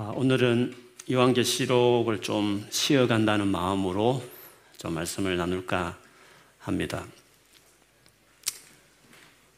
[0.00, 0.76] 아, 오늘은
[1.10, 4.22] 요한계시록을 좀 쉬어간다는 마음으로
[4.76, 5.98] 좀 말씀을 나눌까
[6.60, 7.04] 합니다.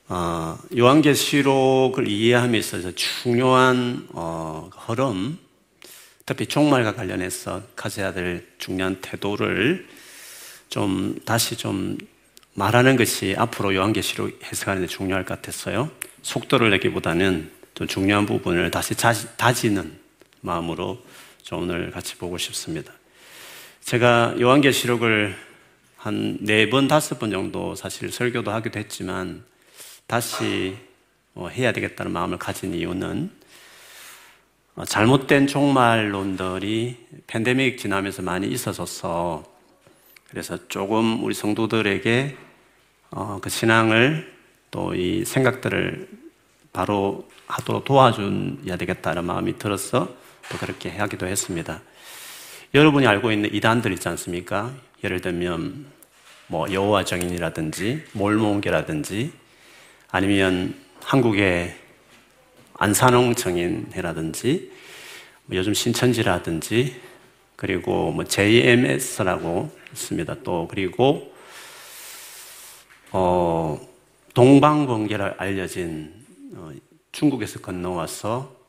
[0.08, 5.38] 아, 요한계시록을 이해함에 있어서 중요한 어, 흐름,
[6.24, 9.86] 특히 종말과 관련해서 가져야 될 중요한 태도를
[10.70, 11.98] 좀 다시 좀
[12.54, 15.90] 말하는 것이 앞으로 요한계시록 해석하는 데 중요할 것 같았어요.
[16.22, 18.94] 속도를 내기보다는 좀 중요한 부분을 다시
[19.36, 19.99] 다지는
[20.40, 20.98] 마음으로
[21.52, 22.92] 오늘 같이 보고 싶습니다.
[23.80, 25.36] 제가 요한계시록을
[25.96, 29.44] 한 네 번, 다섯 번 정도 사실 설교도 하기도 했지만
[30.06, 30.76] 다시
[31.34, 33.30] 어, 해야 되겠다는 마음을 가진 이유는
[34.76, 36.96] 어, 잘못된 종말론들이
[37.26, 39.44] 팬데믹 지나면서 많이 있어져서
[40.30, 42.36] 그래서 조금 우리 성도들에게
[43.10, 44.32] 어, 그 신앙을
[44.70, 46.08] 또 이 생각들을
[46.72, 50.08] 바로 하도록 도와줘야 되겠다는 마음이 들어서
[50.48, 51.80] 또 그렇게 하기도 했습니다.
[52.74, 54.72] 여러분이 알고 있는 이단들 있지 않습니까?
[55.02, 55.86] 예를 들면
[56.46, 59.32] 뭐 여호와 정인이라든지 몰몬계라든지
[60.10, 61.76] 아니면 한국의
[62.74, 64.72] 안산홍 정인회라든지
[65.46, 67.00] 뭐 요즘 신천지라든지
[67.56, 70.36] 그리고 뭐 JMS라고 있습니다.
[70.42, 71.34] 또 그리고
[73.12, 73.80] 어
[74.34, 76.14] 동방번개를 알려진
[76.54, 76.70] 어
[77.12, 78.59] 중국에서 건너와서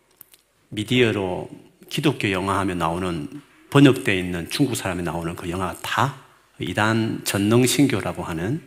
[0.72, 1.50] 미디어로
[1.89, 3.27] 기독교 영화 하면 나오는
[3.69, 6.16] 번역되어 있는 중국 사람이 나오는 그 영화가 다
[6.59, 8.61] 이단 전능신교라고 하는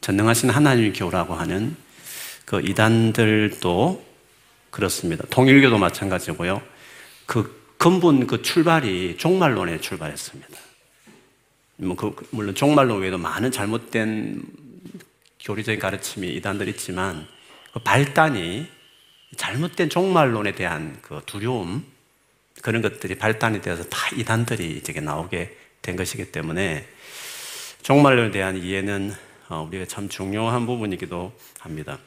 [0.00, 1.76] 전능하신 하나님 교라고 하는
[2.44, 4.04] 그 이단들도
[4.70, 5.24] 그렇습니다.
[5.30, 6.62] 통일교도 마찬가지고요.
[7.26, 10.58] 그 근본 그 출발이 종말론에 출발했습니다.
[11.78, 14.42] 뭐 그, 물론 종말론 외에도 많은 잘못된
[15.40, 17.26] 교리적인 가르침이 이단들 있지만
[17.72, 18.66] 그 발단이
[19.36, 21.84] 잘못된 종말론에 대한 그 두려움
[22.62, 26.86] 그런 것들이 발단이 되어서 다 이단들이 이제 나오게 된 것이기 때문에
[27.82, 29.14] 종말론에 대한 이해는
[29.48, 31.98] 어, 우리가 참 중요한 부분이기도 합니다.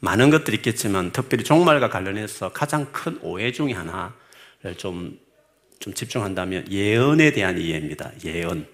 [0.00, 5.18] 많은 것들이 있겠지만 특별히 종말과 관련해서 가장 큰 오해 중의 하나를 좀,
[5.78, 8.12] 좀 집중한다면 예언에 대한 이해입니다.
[8.24, 8.66] 예언.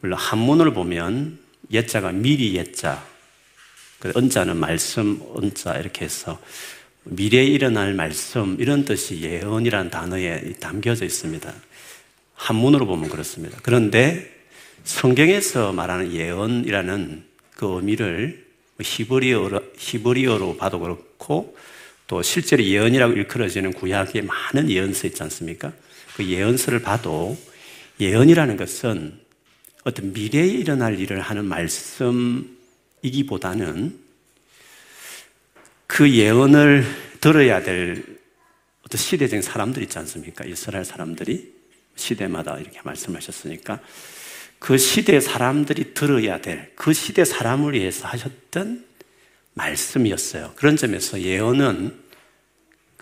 [0.00, 1.38] 물론 한문을 보면
[1.70, 3.04] 예자가 미리 예자,
[3.98, 6.38] 그 언자는 말씀, 언자 이렇게 해서
[7.04, 11.52] 미래에 일어날 말씀 이런 뜻이 예언이라는 단어에 담겨져 있습니다.
[12.34, 13.58] 한문으로 보면 그렇습니다.
[13.62, 14.34] 그런데
[14.84, 17.24] 성경에서 말하는 예언이라는
[17.54, 18.44] 그 의미를
[18.80, 21.56] 히브리어로, 히브리어로 봐도 그렇고
[22.06, 25.72] 또 실제로 예언이라고 일컬어지는 구약에 많은 예언서 있지 않습니까?
[26.16, 27.36] 그 예언서를 봐도
[28.00, 29.18] 예언이라는 것은
[29.84, 32.55] 어떤 미래에 일어날 일을 하는 말씀
[33.02, 33.98] 이기보다는
[35.86, 36.84] 그 예언을
[37.20, 38.04] 들어야 될
[38.84, 40.44] 어떤 시대적인 사람들 있지 않습니까?
[40.44, 41.54] 이스라엘 사람들이
[41.96, 43.80] 시대마다 이렇게 말씀하셨으니까
[44.58, 48.84] 그 시대 사람들이 들어야 될 그 시대 사람을 위해서 하셨던
[49.54, 50.52] 말씀이었어요.
[50.54, 51.98] 그런 점에서 예언은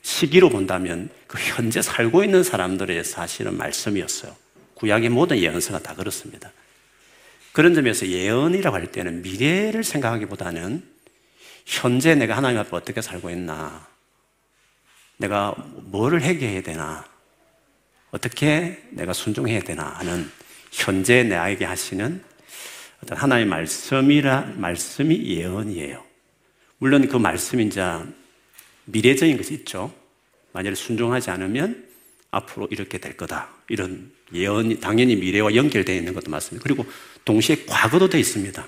[0.00, 4.34] 시기로 본다면 그 현재 살고 있는 사람들에 사실은 말씀이었어요.
[4.74, 6.52] 구약의 모든 예언서가 다 그렇습니다.
[7.54, 10.82] 그런 점에서 예언이라고 할 때는 미래를 생각하기보다는
[11.64, 13.86] 현재 내가 하나님 앞에 어떻게 살고 있나,
[15.18, 15.54] 내가
[15.84, 17.06] 뭐를 해결해야 되나,
[18.10, 20.28] 어떻게 내가 순종해야 되나 하는
[20.72, 22.24] 현재 나에게 하시는
[23.04, 26.04] 어떤 하나님의 말씀이라, 말씀이 예언이에요.
[26.78, 27.82] 물론 그 말씀이 이제
[28.86, 29.94] 미래적인 것이 있죠.
[30.52, 31.86] 만약에 순종하지 않으면
[32.32, 33.48] 앞으로 이렇게 될 거다.
[33.68, 36.64] 이런 예언이 당연히 미래와 연결되어 있는 것도 맞습니다.
[36.64, 36.84] 그리고
[37.24, 38.66] 동시에 과거도 되어 있습니다.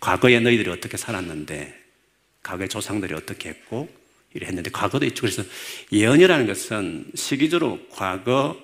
[0.00, 1.82] 과거에 너희들이 어떻게 살았는데,
[2.42, 3.88] 과거의 조상들이 어떻게 했고,
[4.34, 5.22] 이래 했는데, 과거도 있죠.
[5.22, 5.42] 그래서
[5.92, 8.60] 예언이라는 것은 시기적으로 과거,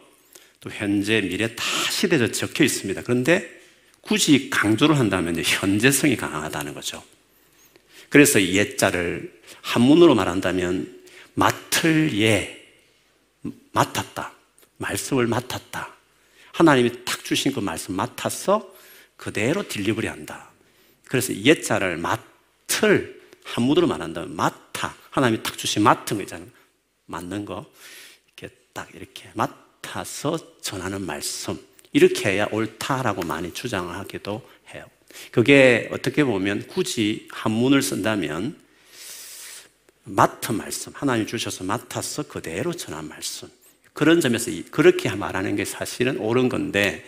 [0.60, 3.02] 또 현재, 미래 다 시대적 적혀 있습니다.
[3.02, 3.60] 그런데
[4.02, 7.02] 굳이 강조를 한다면 현재성이 강하다는 거죠.
[8.10, 11.00] 그래서 옛자를 한문으로 말한다면
[11.34, 12.66] 맡을 예,
[13.72, 14.32] 맡았다.
[14.78, 15.94] 말씀을 맡았다.
[16.52, 18.74] 하나님이 탁 주신 그 말씀 맡아서
[19.20, 20.48] 그대로 딜리버리 한다.
[21.04, 24.96] 그래서 옛자를 맡을 한문으로 말한다면 맡아.
[25.10, 26.48] 하나님이 탁 주신 맡은 거 있잖아요.
[27.04, 27.70] 맞는 거.
[28.26, 31.60] 이렇게 딱 이렇게 맡아서 전하는 말씀.
[31.92, 34.86] 이렇게 해야 옳다라고 많이 주장하기도 해요.
[35.30, 38.58] 그게 어떻게 보면 굳이 한문을 쓴다면
[40.04, 43.50] 맡은 말씀, 하나님 주셔서 맡아서 그대로 전한 말씀.
[43.92, 47.04] 그런 점에서 그렇게 말하는 게 사실은 옳은 건데,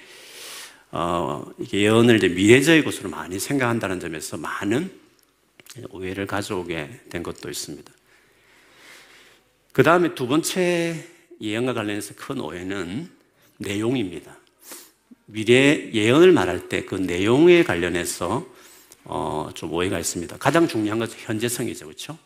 [0.92, 4.92] 어, 예언을 이제 미래적인 것으로 많이 생각한다는 점에서 많은
[5.90, 7.90] 오해를 가져오게 된 것도 있습니다.
[9.72, 11.02] 그 다음에 두 번째
[11.40, 13.10] 예언과 관련해서 큰 오해는
[13.56, 14.36] 내용입니다.
[15.26, 18.46] 미래 예언을 말할 때 그 내용에 관련해서
[19.04, 20.36] 어, 좀 오해가 있습니다.
[20.36, 22.18] 가장 중요한 것은 현재성이죠, 그렇죠?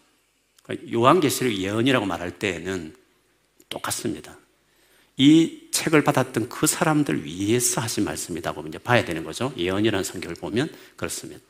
[0.93, 2.95] 요한계시록 예언이라고 말할 때에는
[3.69, 4.37] 똑같습니다.
[5.17, 9.53] 이 책을 받았던 그 사람들 위해서 하신 말씀이라고 이제 봐야 되는 거죠.
[9.57, 11.43] 예언이라는 성경을 보면 그렇습니다.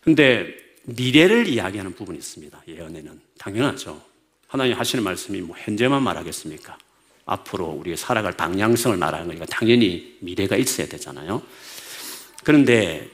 [0.00, 2.62] 근데 미래를 이야기하는 부분이 있습니다.
[2.66, 4.02] 예언에는 당연하죠.
[4.46, 6.78] 하나님 하시는 말씀이 뭐 현재만 말하겠습니까?
[7.26, 11.42] 앞으로 우리가 살아갈 방향성을 말하는 거니까 당연히 미래가 있어야 되잖아요.
[12.42, 13.08] 그런데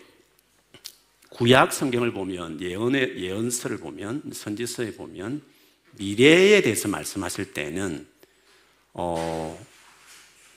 [1.31, 5.43] 구약 성경을 보면 예언의 예언서를 보면 선지서에 보면
[5.99, 8.07] 미래에 대해서 말씀하실 때는
[8.95, 9.59] 어,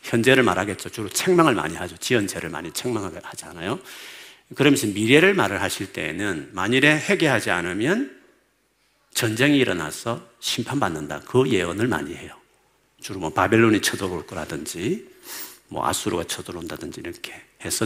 [0.04, 0.90] 현재를 말하겠죠.
[0.90, 1.98] 주로 책망을 많이 하죠.
[1.98, 3.80] 지연체를 많이 책망하게 하잖아요.
[4.56, 8.19] 그러면서 미래를 말을 하실 때에는 만일에 회개하지 않으면
[9.13, 11.22] 전쟁이 일어나서 심판받는다.
[11.22, 12.36] 그 예언을 많이 해요.
[13.01, 15.07] 주로 뭐 바벨론이 쳐들어올 거라든지
[15.68, 17.86] 뭐 아수르가 쳐들어온다든지 이렇게 해서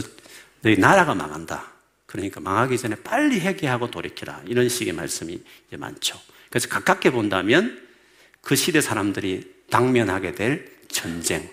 [0.62, 1.72] 너희 나라가 망한다.
[2.06, 4.42] 그러니까 망하기 전에 빨리 회개하고 돌이키라.
[4.46, 6.18] 이런 식의 말씀이 이제 많죠.
[6.48, 7.84] 그래서 가깝게 본다면
[8.40, 11.50] 그 시대 사람들이 당면하게 될 전쟁,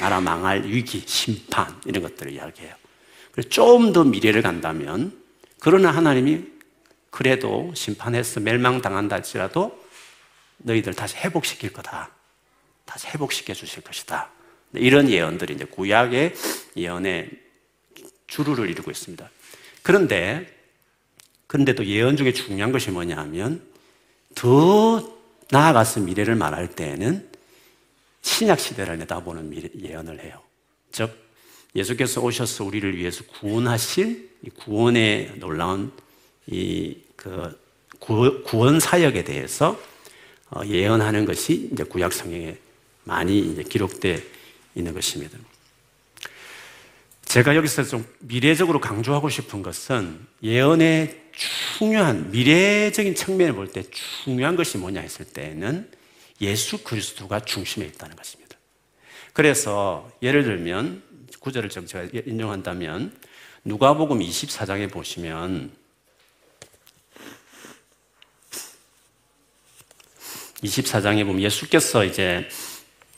[0.00, 2.74] 나라 망할 위기, 심판 이런 것들을 이야기해요.
[3.50, 5.12] 좀 더 미래를 간다면
[5.60, 6.44] 그러나 하나님이
[7.10, 9.78] 그래도 심판해서 멸망당한다 할지라도
[10.58, 12.10] 너희들 다시 회복시킬 거다.
[12.86, 14.30] 다시 회복시켜 주실 것이다.
[14.72, 16.34] 이런 예언들이 이제 구약의
[16.76, 17.30] 예언의
[18.26, 19.28] 주류를 이루고 있습니다.
[19.82, 20.56] 그런데,
[21.46, 23.62] 그런데도 예언 중에 중요한 것이 뭐냐 하면
[24.34, 25.18] 더
[25.50, 27.29] 나아가서 미래를 말할 때에는
[28.22, 30.42] 신약 시대를 내다보는 예언을 해요.
[30.92, 31.10] 즉
[31.74, 35.92] 예수께서 오셔서 우리를 위해서 구원하실 구원의 놀라운
[36.46, 36.96] 이
[38.00, 39.80] 그 구원 사역에 대해서
[40.50, 42.56] 어, 예언하는 것이 이제 구약 성경에
[43.04, 44.18] 많이 이제 기록되어
[44.74, 45.38] 있는 것입니다.
[47.26, 51.30] 제가 여기서 좀 미래적으로 강조하고 싶은 것은 예언의
[51.78, 53.84] 중요한 미래적인 측면을 볼 때
[54.24, 55.88] 중요한 것이 뭐냐 했을 때는
[56.40, 58.56] 예수 그리스도가 중심에 있다는 것입니다.
[59.32, 61.02] 그래서 예를 들면
[61.40, 63.16] 구절을 좀 제가 인용한다면
[63.64, 65.72] 누가복음 24장에 보시면
[70.62, 72.48] 24장에 보면 예수께서 이제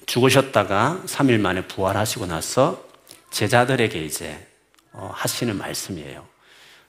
[0.06, 2.86] 죽으셨다가 3일 만에 부활하시고 나서
[3.30, 4.46] 제자들에게 이제
[4.92, 6.26] 어, 하시는 말씀이에요.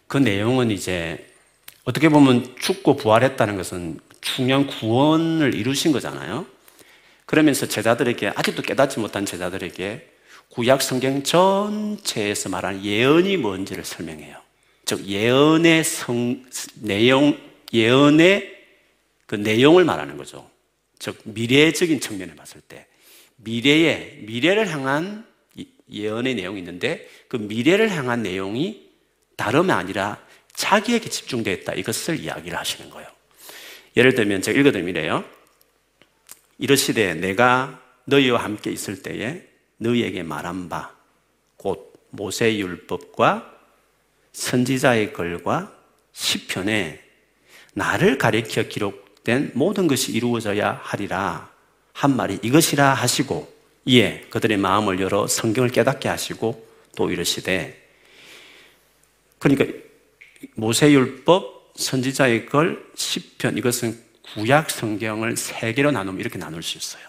[0.08, 1.34] 그 내용은 이제
[1.86, 6.46] 어떻게 보면 죽고 부활했다는 것은 중요한 구원을 이루신 거잖아요.
[7.26, 10.10] 그러면서 제자들에게 아직도 깨닫지 못한 제자들에게
[10.50, 14.38] 구약 성경 전체에서 말하는 예언이 뭔지를 설명해요.
[14.86, 16.44] 즉 예언의 성
[16.76, 17.38] 내용
[17.74, 18.54] 예언의
[19.26, 20.50] 그 내용을 말하는 거죠.
[21.00, 22.88] 즉 미래적인 측면에 봤을 때
[23.38, 25.26] 미래에 미래를 향한
[25.92, 28.90] 예언의 내용이 있는데 그 미래를 향한 내용이
[29.36, 30.24] 다름이 아니라
[30.54, 31.74] 자기에게 집중되어 있다.
[31.74, 33.13] 이것을 이야기를 하시는 거예요.
[33.96, 35.24] 예를 들면 제가 읽어드리래요.
[36.58, 39.48] 이러시되 내가 너희와 함께 있을 때에
[39.78, 41.04] 너희에게 말한 바
[41.64, 43.52] 곧 모세 율법과
[44.34, 45.74] 선지자의 글과
[46.12, 47.02] 시편에
[47.74, 51.50] 나를 가리켜 기록된 모든 것이 이루어져야 하리라
[51.94, 53.52] 한 말이 이것이라 하시고
[53.86, 57.82] 이에 그들의 마음을 열어 성경을 깨닫게 하시고 또 이러시되
[59.40, 59.66] 그러니까
[60.56, 64.00] 모세율법, 선지자의 걸, 시편 이것은
[64.34, 67.04] 구약 성경을 세 개로 나누면 이렇게 나눌 수 있어요.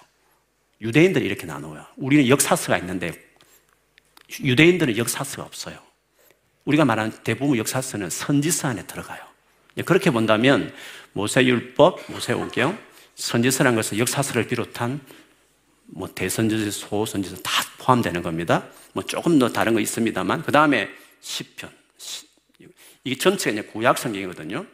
[0.80, 1.87] 유대인들이 이렇게 나눠요.
[1.97, 3.12] 우리는 역사서가 있는데
[4.40, 5.78] 유대인들은 역사서가 없어요.
[6.64, 9.21] 우리가 말하는 대부분 역사서는 선지서 안에 들어가요.
[9.85, 10.73] 그렇게 본다면
[11.12, 12.78] 모세율법, 모세오경,
[13.14, 15.00] 선지서라는 것은 역사서를 비롯한
[15.87, 18.66] 뭐 대선지서, 소선지서 다 포함되는 겁니다.
[18.92, 20.88] 뭐 조금 더 다른 거 있습니다만 그 다음에
[21.21, 21.71] 시편,
[23.04, 24.66] 이게 전체가 이제 구약 성경이거든요.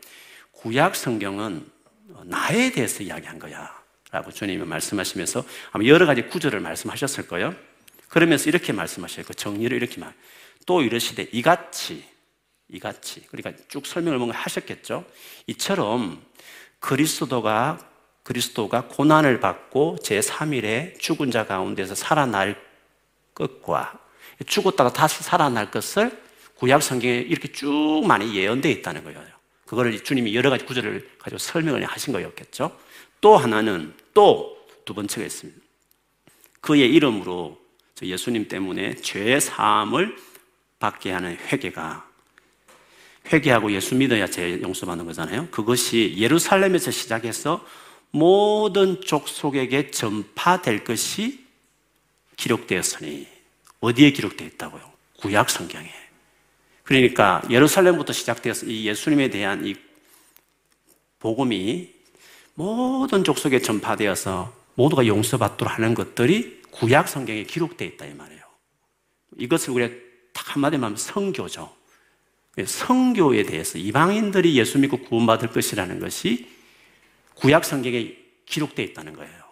[0.52, 1.68] 구약 성경은
[2.24, 3.80] 나에 대해서 이야기한 거야.
[4.12, 7.54] 라고 주님이 말씀하시면서 아마 여러 가지 구절을 말씀하셨을 거예요.
[8.08, 9.24] 그러면서 이렇게 말씀하셔요.
[9.26, 10.12] 그 정리를 이렇게 말.
[10.66, 12.04] 또 이러시되 이같이,
[12.68, 13.26] 이같이.
[13.30, 15.04] 그러니까 쭉 설명을 뭔가 하셨겠죠.
[15.46, 16.22] 이처럼
[16.80, 17.78] 그리스도가,
[18.22, 22.60] 그리스도가 고난을 받고 제3일에 죽은 자 가운데서 살아날
[23.34, 23.98] 것과
[24.46, 26.29] 죽었다가 다시 살아날 것을
[26.60, 29.20] 구약 성경에 이렇게 쭉 많이 예언되어 있다는 거예요.
[29.66, 32.78] 그거를 주님이 여러 가지 구절을 가지고 설명을 하신 거였겠죠.
[33.20, 35.60] 또 하나는 또 두 번째가 있습니다.
[36.60, 37.60] 그의 이름으로
[38.02, 40.16] 예수님 때문에 죄 사함을
[40.80, 42.08] 받게 하는 회개가
[43.32, 45.46] 회개하고 예수 믿어야 죄 용서받는 거잖아요.
[45.52, 47.64] 그것이 예루살렘에서 시작해서
[48.10, 51.44] 모든 족속에게 전파될 것이
[52.36, 53.28] 기록되었으니
[53.78, 54.90] 어디에 기록되어 있다고요?
[55.20, 55.88] 구약 성경에.
[56.90, 59.76] 그러니까 예루살렘부터 시작되어서 이 예수님에 대한 이
[61.20, 61.88] 복음이
[62.54, 68.42] 모든 족속에 전파되어서 모두가 용서받도록 하는 것들이 구약 성경에 기록되어 있다 이 말이에요.
[69.38, 69.94] 이것을 우리가
[70.32, 71.72] 딱 한마디로 하면 성교죠.
[72.66, 76.48] 성교에 대해서 이방인들이 예수 믿고 구원받을 것이라는 것이
[77.34, 78.16] 구약 성경에
[78.46, 79.44] 기록되어 있다는 거예요.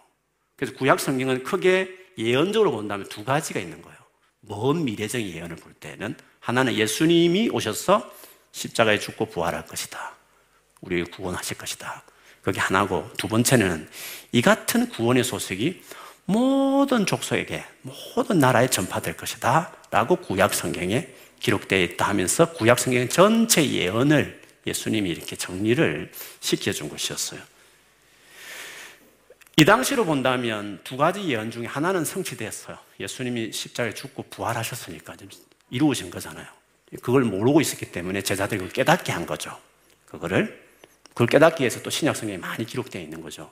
[0.57, 3.97] 그래서 구약 성경은 크게 예언적으로 본다면 두 가지가 있는 거예요.
[4.41, 8.11] 먼 미래적인 예언을 볼 때는 하나는 예수님이 오셔서
[8.51, 10.15] 십자가에 죽고 부활할 것이다.
[10.81, 12.03] 우리를 구원하실 것이다.
[12.41, 13.89] 그게 하나고 두 번째는
[14.31, 15.83] 이 같은 구원의 소식이
[16.25, 19.73] 모든 족속에게 모든 나라에 전파될 것이다.
[19.91, 21.07] 라고 구약 성경에
[21.39, 27.41] 기록되어 있다 하면서 구약 성경 전체 예언을 예수님이 이렇게 정리를 시켜준 것이었어요.
[29.57, 32.77] 이 당시로 본다면 두 가지 예언 중에 하나는 성취됐어요.
[32.99, 35.15] 예수님이 십자가에 죽고 부활하셨으니까
[35.69, 36.45] 이루어진 거잖아요.
[37.01, 39.57] 그걸 모르고 있었기 때문에 제자들이 그걸 깨닫게 한 거죠.
[40.05, 40.67] 그거를
[41.09, 43.51] 그걸 깨닫기 위해서 또 신약 성경에 많이 기록되어 있는 거죠.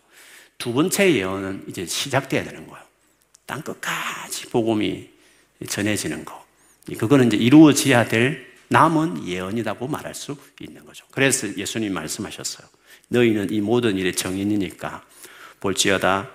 [0.58, 2.84] 두 번째 예언은 이제 시작돼야 되는 거예요.
[3.46, 5.10] 땅 끝까지 복음이
[5.68, 6.46] 전해지는 거.
[6.98, 11.06] 그거는 이제 이루어져야 될 남은 예언이라고 말할 수 있는 거죠.
[11.12, 12.68] 그래서 예수님 말씀하셨어요.
[13.10, 15.04] 너희는 이 모든 일의 정인이니까
[15.60, 16.30] 볼지어다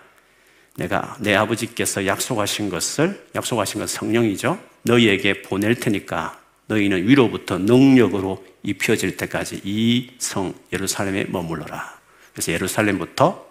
[0.77, 4.59] 내가 내 아버지께서 약속하신 것을 약속하신 것 성령이죠.
[4.83, 12.01] 너희에게 보낼 테니까 너희는 위로부터 능력으로 입혀질 때까지 이 성 예루살렘에 머물러라.
[12.33, 13.47] 그래서 예루살렘부터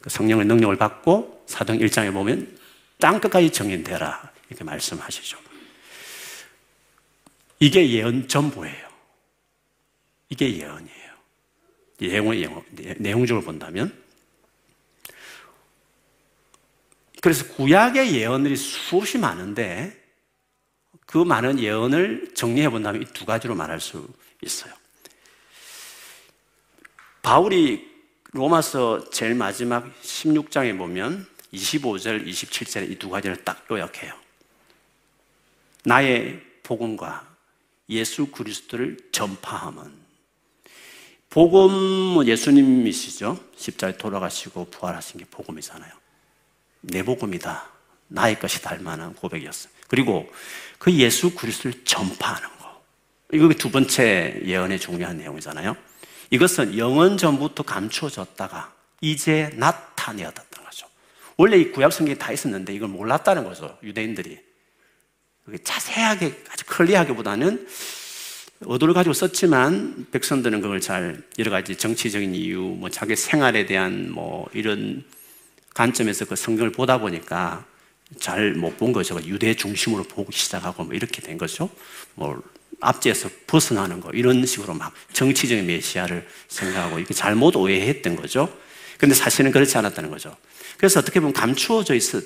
[0.00, 2.58] 그 성령의 능력을 받고 사도 1장에 보면
[2.98, 5.38] 땅 끝까지 정인되라 이렇게 말씀하시죠.
[7.60, 8.88] 이게 예언 전부예요.
[10.30, 11.10] 이게 예언이에요.
[11.98, 12.62] 내용을
[12.98, 13.92] 내용적으로 본다면
[17.20, 19.96] 그래서 구약의 예언들이 수없이 많은데
[21.06, 24.08] 그 많은 예언을 정리해 본다면 이 두 가지로 말할 수
[24.42, 24.72] 있어요.
[27.22, 27.88] 바울이
[28.32, 34.14] 로마서 제일 마지막 16장에 보면 25절, 27절에 이 두 가지를 딱 요약해요.
[35.84, 37.28] 나의 복음과
[37.88, 39.92] 예수 그리스도를 전파함은
[41.28, 43.38] 복음은 예수님이시죠.
[43.56, 45.99] 십자에 돌아가시고 부활하신 게 복음이잖아요.
[46.80, 47.68] 내 복음이다.
[48.08, 49.72] 나의 것이 달 만한 고백이었어요.
[49.88, 50.30] 그리고
[50.78, 52.82] 그 예수 그리스도를 전파하는 거.
[53.32, 55.76] 이거 두 번째 예언의 중요한 내용이잖아요.
[56.30, 60.86] 이것은 영원 전부터 감추어졌다가 이제 나타내었던 거죠.
[61.36, 63.78] 원래 이 구약 성경에 다 있었는데 이걸 몰랐다는 거죠.
[63.82, 64.38] 유대인들이.
[65.64, 67.66] 자세하게 아주 클리하게보다는
[68.62, 74.48] 의도를 가지고 썼지만 백성들은 그걸 잘 여러 가지 정치적인 이유, 뭐 자기 생활에 대한 뭐
[74.52, 75.02] 이런
[75.74, 77.64] 관점에서 그 성경을 보다 보니까
[78.18, 79.20] 잘 못 본 거죠.
[79.24, 81.70] 유대 중심으로 보기 시작하고 뭐 이렇게 된 거죠.
[82.14, 82.42] 뭐
[82.80, 88.52] 앞뒤에서 벗어나는 거 이런 식으로 막 정치적인 메시아를 생각하고 이렇게 잘못 오해했던 거죠.
[88.98, 90.36] 근데 사실은 그렇지 않았다는 거죠.
[90.76, 92.22] 그래서 어떻게 보면 감추어져 있었,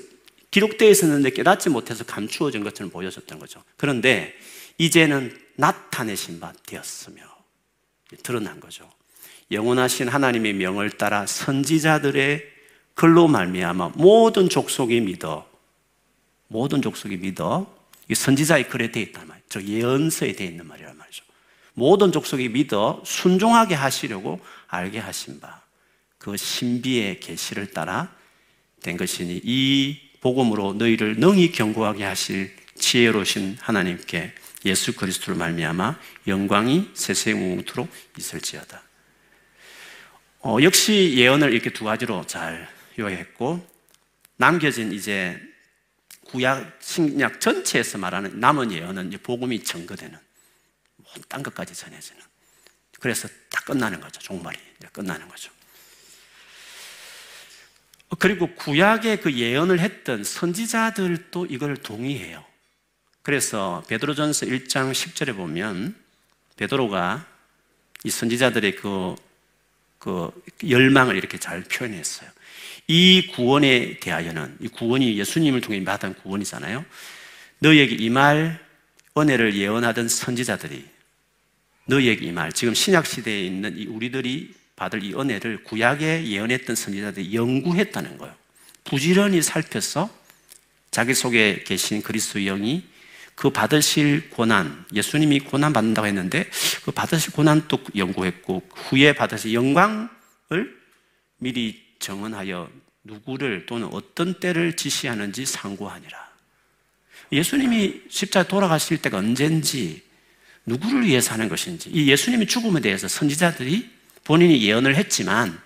[0.50, 3.62] 기록되어 있었는데 깨닫지 못해서 감추어진 것처럼 보여졌던 거죠.
[3.76, 4.34] 그런데
[4.78, 7.22] 이제는 나타내신 바 되었으며
[8.22, 8.90] 드러난 거죠.
[9.50, 12.53] 영원하신 하나님의 명을 따라 선지자들의
[12.94, 15.48] 글로 말미암아 모든 족속이 믿어
[16.48, 17.72] 모든 족속이 믿어
[18.08, 19.44] 이 선지자의 글에 되어 있단 말이에요.
[19.48, 21.24] 저 예언서에 되어 있는 말이란 말이죠.
[21.74, 25.64] 모든 족속이 믿어 순종하게 하시려고 알게 하신 바
[26.24, 28.10] 그 신비의 계시를 따라
[28.82, 34.32] 된 것이니 이 복음으로 너희를 능히 경고하게 하실 지혜로신 하나님께
[34.64, 38.82] 예수 그리스도를 말미암아 영광이 세세무토록 있을지어다.
[40.40, 43.66] 어, 역시 예언을 이렇게 두 가지로 잘 요약했고
[44.36, 45.40] 남겨진 이제
[46.26, 50.18] 구약 신약 전체에서 말하는 남은 예언은 이제 복음이 증거되는
[51.28, 52.20] 딴 것까지 전해지는.
[52.98, 54.20] 그래서 딱 끝나는 거죠.
[54.20, 54.58] 종말이
[54.92, 55.52] 끝나는 거죠.
[58.18, 62.44] 그리고 구약의 그 예언을 했던 선지자들도 이걸 동의해요.
[63.22, 65.96] 그래서 베드로전서 1장 10절에 보면
[66.56, 67.26] 베드로가
[68.04, 69.16] 이 선지자들의 그,
[69.98, 70.30] 그
[70.68, 72.30] 열망을 이렇게 잘 표현했어요
[72.86, 76.84] 이 구원에 대하여는 이 구원이 예수님을 통해 받은 구원이잖아요.
[77.60, 78.62] 너희에게 이 말
[79.16, 80.84] 은혜를 예언하던 선지자들이
[81.86, 87.34] 너희에게 이 말 지금 신약 시대에 있는 이 우리들이 받을 이 은혜를 구약에 예언했던 선지자들이
[87.34, 88.34] 연구했다는 거예요.
[88.84, 90.10] 부지런히 살펴서
[90.90, 92.84] 자기 속에 계신 그리스도 영이
[93.34, 96.48] 그 받으실 고난, 예수님이 고난 받는다고 했는데
[96.84, 100.08] 그 받으실 고난도 연구했고 후에 받으실 영광을
[101.38, 102.70] 미리 정언하여
[103.04, 106.34] 누구를 또는 어떤 때를 지시하는지 상고하니라.
[107.32, 110.02] 예수님이 십자에 돌아가실 때가 언젠지
[110.66, 113.90] 누구를 위해서 하는 것인지 이 예수님의 죽음에 대해서 선지자들이
[114.24, 115.58] 본인이 예언을 했지만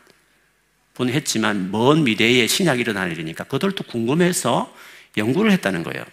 [0.94, 4.74] 본인 했지만 먼 미래에 신약이 일어날 일이니까 그들도 궁금해서
[5.16, 6.04] 연구를 했다는 거예요.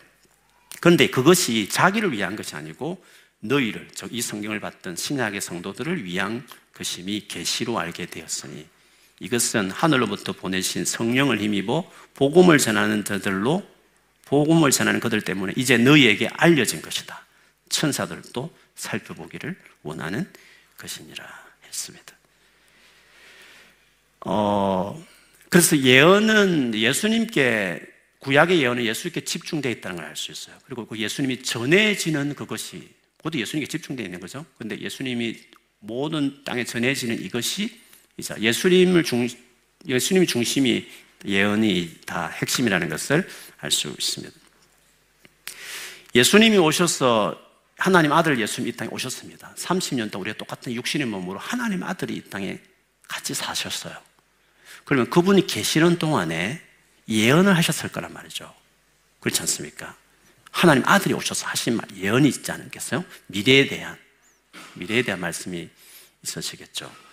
[0.79, 3.03] 그런데 그것이 자기를 위한 것이 아니고
[3.39, 8.67] 너희를 즉 이 성경을 받던 신약의 성도들을 위한 것임이 계시로 알게 되었으니
[9.19, 13.65] 이것은 하늘로부터 보내신 성령을 힘입어 복음을 전하는 자들로
[14.25, 17.25] 복음을 전하는 그들 때문에 이제 너희에게 알려진 것이다.
[17.69, 20.29] 천사들도 살펴보기를 원하는
[20.77, 21.25] 것이니라
[21.65, 22.15] 했습니다.
[24.21, 25.01] 어,
[25.49, 27.81] 그래서 예언은 예수님께
[28.19, 30.57] 구약의 예언은 예수님께 집중되어 있다는 걸 알 수 있어요.
[30.65, 32.89] 그리고 그 예수님이 전해지는 그것이
[33.23, 34.45] 모두 예수님께 집중되어 있는 거죠.
[34.57, 35.37] 근데 예수님이
[35.79, 37.79] 모든 땅에 전해지는 이것이
[38.17, 39.27] 이제 예수님을 중
[39.87, 40.87] 예수님이 중심이
[41.25, 43.27] 예언이 다 핵심이라는 것을
[43.59, 44.33] 알 수 있습니다.
[46.13, 47.39] 예수님이 오셔서
[47.77, 49.53] 하나님 아들 예수님 이 땅에 오셨습니다.
[49.55, 52.59] 30년 동안 우리가 똑같은 육신의 몸으로 하나님 아들이 이 땅에
[53.07, 53.95] 같이 사셨어요.
[54.85, 56.61] 그러면 그분이 계시는 동안에
[57.09, 58.53] 예언을 하셨을 거란 말이죠.
[59.19, 59.95] 그렇지 않습니까?
[60.51, 63.03] 하나님 아들이 오셔서 하신 말, 예언이 있지 않겠어요?
[63.27, 63.97] 미래에 대한,
[64.75, 65.69] 미래에 대한 말씀이
[66.23, 67.04] 있으시겠죠.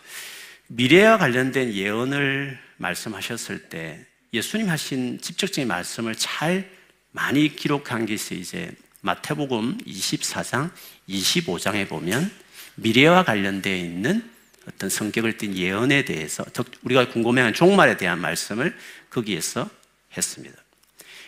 [0.68, 6.70] 미래와 관련된 예언을 말씀하셨을 때 예수님 하신 직접적인 말씀을 잘
[7.10, 10.70] 많이 기록한 것이 이제 마태복음 24장,
[11.08, 12.30] 25장에 보면
[12.76, 14.30] 미래와 관련되어 있는
[14.66, 16.44] 어떤 성격을 띤 예언에 대해서
[16.82, 18.76] 우리가 궁금해하는 종말에 대한 말씀을
[19.10, 19.68] 거기에서
[20.16, 20.56] 했습니다.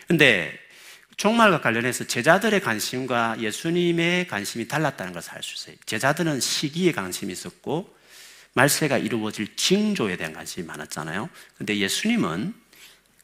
[0.07, 0.57] 근데
[1.17, 5.75] 종말과 관련해서 제자들의 관심과 예수님의 관심이 달랐다는 것을 알 수 있어요.
[5.85, 7.95] 제자들은 시기에 관심이 있었고
[8.55, 11.29] 말세가 이루어질 징조에 대한 관심이 많았잖아요.
[11.57, 12.53] 근데 예수님은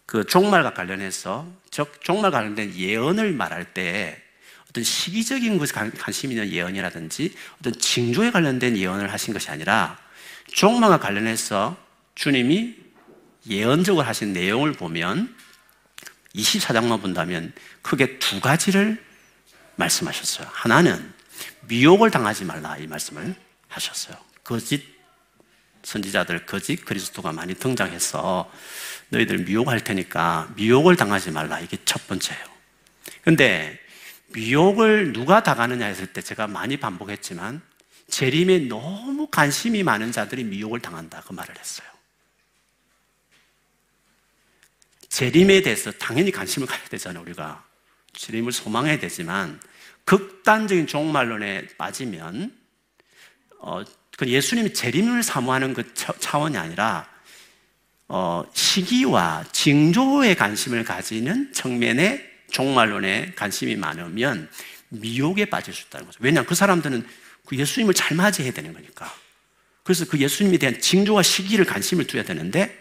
[0.06, 4.22] 그 종말과 관련해서 즉 종말 관련된 예언을 말할 때
[4.70, 9.98] 어떤 시기적인 것에 관심 있는 예언이라든지 어떤 징조에 관련된 예언을 하신 것이 아니라
[10.54, 11.78] 종말과 관련해서
[12.16, 12.76] 주님이
[13.50, 15.34] 예언적으로 하신 내용을 보면
[16.36, 19.02] 24장만 본다면 크게 두 가지를
[19.76, 20.48] 말씀하셨어요.
[20.52, 21.14] 하나는
[21.68, 23.34] 미혹을 당하지 말라 이 말씀을
[23.70, 24.18] 하셨어요.
[24.44, 25.01] 거짓
[25.84, 28.52] 선지자들, 거짓 그리스도가 많이 등장해서
[29.10, 32.44] 너희들 미혹할 테니까 미혹을 당하지 말라 이게 첫 번째예요.
[33.24, 33.80] 근데
[34.28, 37.62] 미혹을 누가 당하느냐 했을 때 제가 많이 반복했지만
[38.10, 41.88] 재림에 너무 관심이 많은 자들이 미혹을 당한다 그 말을 했어요.
[45.10, 47.66] 재림에 대해서 당연히 관심을 가야 되잖아요, 우리가.
[48.14, 49.60] 재림을 소망해야 되지만
[50.06, 52.58] 극단적인 종말론에 빠지면
[53.60, 53.84] 어,
[54.18, 57.10] 그 예수님이 재림을 사모하는 그 차원이 아니라
[58.08, 64.50] 어, 시기와 징조에 관심을 가지는 측면에 종말론에 관심이 많으면
[64.90, 66.20] 미혹에 빠질 수 있다는 거죠.
[66.22, 67.08] 왜냐하면 그 사람들은
[67.46, 69.14] 그 예수님을 잘 맞이해야 되는 거니까.
[69.84, 72.78] 그래서 그 예수님에 대한 징조와 시기를 관심을 두어야 되는데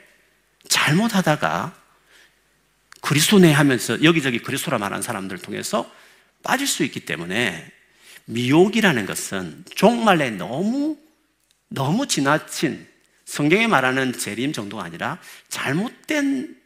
[0.68, 1.76] 잘못하다가
[3.00, 5.90] 그리스도네 하면서 여기저기 그리스도라 말하는 사람들을 통해서
[6.42, 7.70] 빠질 수 있기 때문에
[8.26, 10.98] 미혹이라는 것은 종말에 너무
[11.70, 12.86] 너무 지나친
[13.24, 16.60] 성경에 말하는 재림 정도가 아니라 잘못된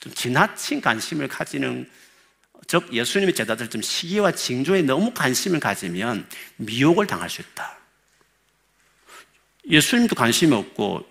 [0.00, 1.88] 좀 지나친 관심을 가지는
[2.66, 7.78] 즉 예수님의 제자들 좀 시기와 징조에 너무 관심을 가지면 미혹을 당할 수 있다.
[9.68, 11.06] 예수님도 관심이 없고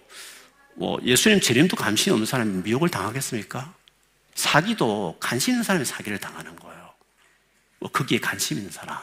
[0.76, 3.74] 뭐 예수님 재림도 관심이 없는 사람이 미혹을 당하겠습니까?
[4.36, 6.94] 사기도 관심 있는 사람이 사기를 당하는 거예요.
[7.80, 8.98] 뭐 거기에 관심 있는 사람.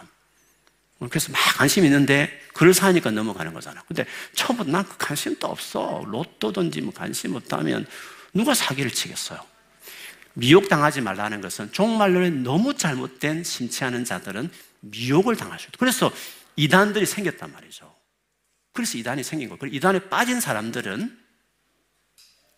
[1.06, 3.82] 그래서 막 관심 있는데 글을 사니까 넘어가는 거잖아.
[3.86, 6.02] 근데 처음부터 난 그 관심도 없어.
[6.06, 7.86] 로또든지 뭐 관심 없다면
[8.34, 9.40] 누가 사기를 치겠어요?
[10.34, 15.76] 미혹당하지 말라는 것은 종말론에 너무 잘못된 심취하는 자들은 미혹을 당할 수 있다.
[15.78, 16.12] 그래서
[16.56, 17.94] 이단들이 생겼단 말이죠.
[18.72, 19.74] 그래서 이단이 생긴 거예요.
[19.74, 21.18] 이단에 빠진 사람들은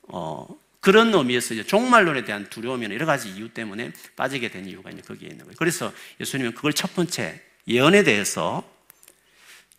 [0.08, 0.48] 어,
[0.80, 5.28] 그런 의미에서 이제 종말론에 대한 두려움이나 여러 가지 이유 때문에 빠지게 된 이유가 이제 거기에
[5.28, 5.56] 있는 거예요.
[5.58, 8.68] 그래서 예수님은 그걸 첫 번째 예언에 대해서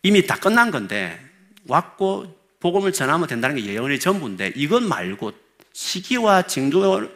[0.02, 1.20] 이미 다 끝난 건데
[1.66, 5.32] 왔고 복음을 전하면 된다는 게 예언의 전부인데 이것 말고
[5.72, 7.08] 시기와 징조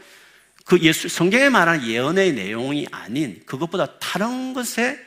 [0.64, 4.98] 그 예수 성경에 말하는 예언의 내용이 아닌 그것보다 다른 것에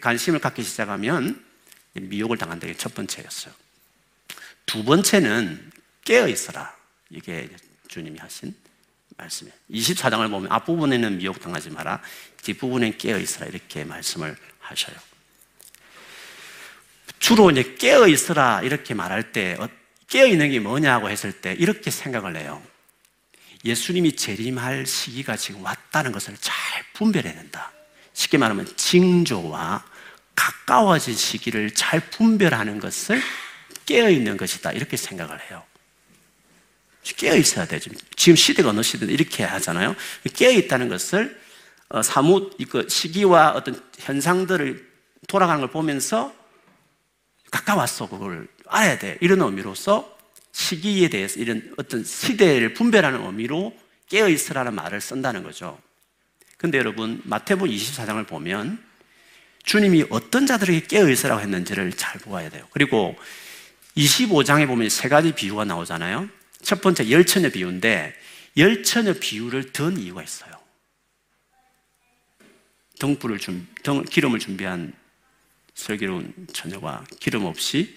[0.00, 1.42] 관심을 갖기 시작하면
[1.94, 2.66] 미혹을 당한다.
[2.66, 3.54] 이게 첫 번째였어요.
[4.66, 5.72] 두 번째는
[6.04, 6.76] 깨어 있어라.
[7.10, 7.48] 이게
[7.88, 8.54] 주님이 하신
[9.18, 9.54] 말씀이에요.
[9.70, 12.00] 24장을 보면 앞부분에는 미혹 당하지 마라.
[12.42, 13.46] 뒷부분엔 깨어 있어라.
[13.46, 14.96] 이렇게 말씀을 하셔요.
[17.18, 19.68] 주로 이제 깨어 있어라 이렇게 말할 때 어,
[20.06, 22.62] 깨어 있는 게 뭐냐고 했을 때 이렇게 생각을 해요.
[23.64, 26.56] 예수님이 재림할 시기가 지금 왔다는 것을 잘
[26.94, 27.72] 분별해야 된다.
[28.14, 29.84] 쉽게 말하면 징조와
[30.34, 33.20] 가까워진 시기를 잘 분별하는 것을
[33.84, 34.72] 깨어 있는 것이다.
[34.72, 35.64] 이렇게 생각을 해요.
[37.16, 37.90] 깨어 있어야 되죠.
[38.16, 39.94] 지금 시대가 어느 시대든 이렇게 하잖아요.
[40.34, 41.40] 깨어 있다는 것을
[41.88, 42.56] 어, 사뭇
[42.88, 44.88] 시기와 어떤 현상들을
[45.26, 46.34] 돌아가는 걸 보면서
[47.50, 49.18] 가까웠어 그걸 알아야 돼.
[49.20, 50.16] 이런 의미로서
[50.52, 53.74] 시기에 대해서 이런 어떤 시대를 분별하는 의미로
[54.08, 55.78] 깨어 있으라는 말을 쓴다는 거죠.
[56.56, 58.82] 근데 여러분 마태복음 24장을 보면
[59.64, 62.66] 주님이 어떤 자들에게 깨어 있으라고 했는지를 잘 보아야 돼요.
[62.70, 63.16] 그리고
[63.96, 66.28] 25장에 보면 세 가지 비유가 나오잖아요.
[66.68, 68.14] 첫 번째 열처녀 비유인데
[68.58, 70.52] 열처녀 비유를 든 이유가 있어요.
[72.98, 74.92] 등불을 준, 등, 기름을 준비한
[75.74, 77.96] 슬기로운 처녀가 기름 없이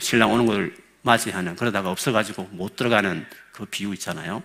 [0.00, 4.42] 신랑 오는 걸 맞이하는 그러다가 없어가지고 못 들어가는 그 비유 있잖아요.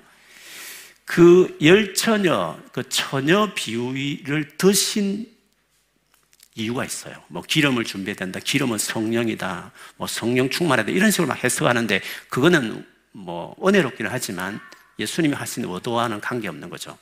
[1.06, 5.34] 그 열처녀, 그 처녀 비유를 드신
[6.56, 7.16] 이유가 있어요.
[7.28, 8.40] 뭐 기름을 준비해야 된다.
[8.44, 9.72] 기름은 성령이다.
[9.98, 10.92] 뭐 성령 충만하다.
[10.92, 14.60] 이런 식으로 막 해석하는데 그거는 뭐 은혜롭기는 하지만
[15.00, 16.98] 예수님이 하신 의도와는 관계없는 거죠.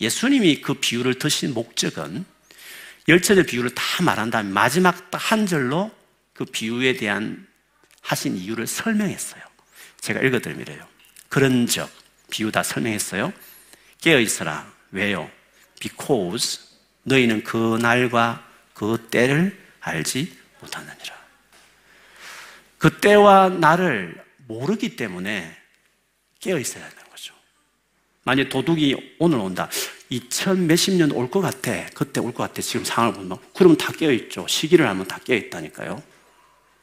[0.00, 2.24] 예수님이 그 비유를 드신 목적은
[3.06, 5.90] 열처녀 비유를 다 말한 다음에 마지막 한 절로
[6.32, 7.46] 그 비유에 대한
[8.00, 9.42] 하신 이유를 설명했어요.
[10.00, 10.86] 제가 읽어드리면요.
[11.28, 11.90] 그런 적,
[12.30, 13.32] 비유 다 설명했어요.
[14.00, 14.70] 깨어 있어라.
[14.90, 15.30] 왜요?
[15.80, 16.60] Because
[17.04, 21.14] 너희는 그 날과 그 때를 알지 못하느니라.
[22.78, 25.56] 그 때와 날을 모르기 때문에
[26.40, 27.34] 깨어 있어야 하는 거죠.
[28.24, 29.70] 만약 도둑이 오늘 온다.
[30.10, 31.86] 2000 몇십 년 올 것 같아.
[31.94, 32.60] 그때 올 것 같아.
[32.60, 33.38] 지금 상황을 보면.
[33.54, 34.46] 그러면 다 깨어있죠.
[34.48, 36.02] 시기를 알면 다 깨어있다니까요.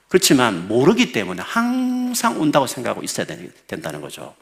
[0.08, 3.26] 그렇지만 모르기 때문에 항상 온다고 생각하고 있어야
[3.68, 4.36] 된다는 거죠.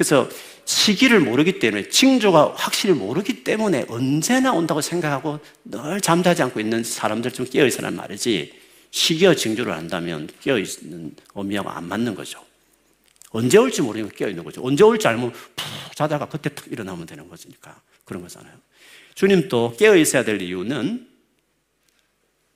[0.00, 0.30] 그래서
[0.64, 7.32] 시기를 모르기 때문에 징조가 확실히 모르기 때문에 언제나 온다고 생각하고 늘 잠자지 않고 있는 사람들
[7.32, 8.50] 좀 깨어 있으란 말이지
[8.90, 12.42] 시기와 징조를 안다면 깨어 있는 의미하고 안 맞는 거죠.
[13.28, 14.64] 언제 올지 모르니까 깨어 있는 거죠.
[14.64, 18.54] 언제 올지 알면 푹 자다가 그때 탁 일어나면 되는 거니까 그런 거잖아요.
[19.16, 21.06] 주님도 깨어 있어야 될 이유는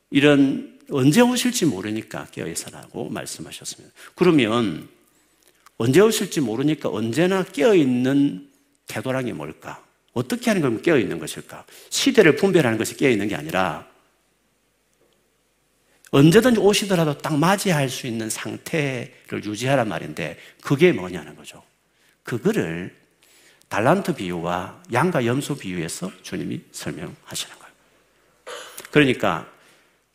[0.09, 3.94] 이런 언제 오실지 모르니까 깨어 있어라고 말씀하셨습니다.
[4.14, 4.88] 그러면
[5.76, 8.48] 언제 오실지 모르니까 언제나 깨어 있는
[8.87, 9.84] 태도란 게 뭘까?
[10.12, 11.64] 어떻게 하는 건 깨어 있는 것일까?
[11.90, 13.88] 시대를 분별하는 것이 깨어 있는 게 아니라
[16.10, 21.60] 언제든지 오시더라도 딱 맞이할 수 있는 상태를 유지하란 말인데 그게 뭐냐는 거죠.
[22.22, 22.94] 그거를
[23.68, 27.74] 달란트 비유와 양과 염소 비유에서 주님이 설명하시는 거예요.
[28.92, 29.50] 그러니까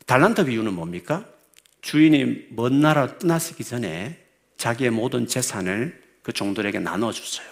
[0.06, 1.26] 달란트 비유는 뭡니까?
[1.82, 4.19] 주인이 먼 나라 떠나시기 전에
[4.60, 7.48] 자기의 모든 재산을 그 종들에게 나눠줬어요.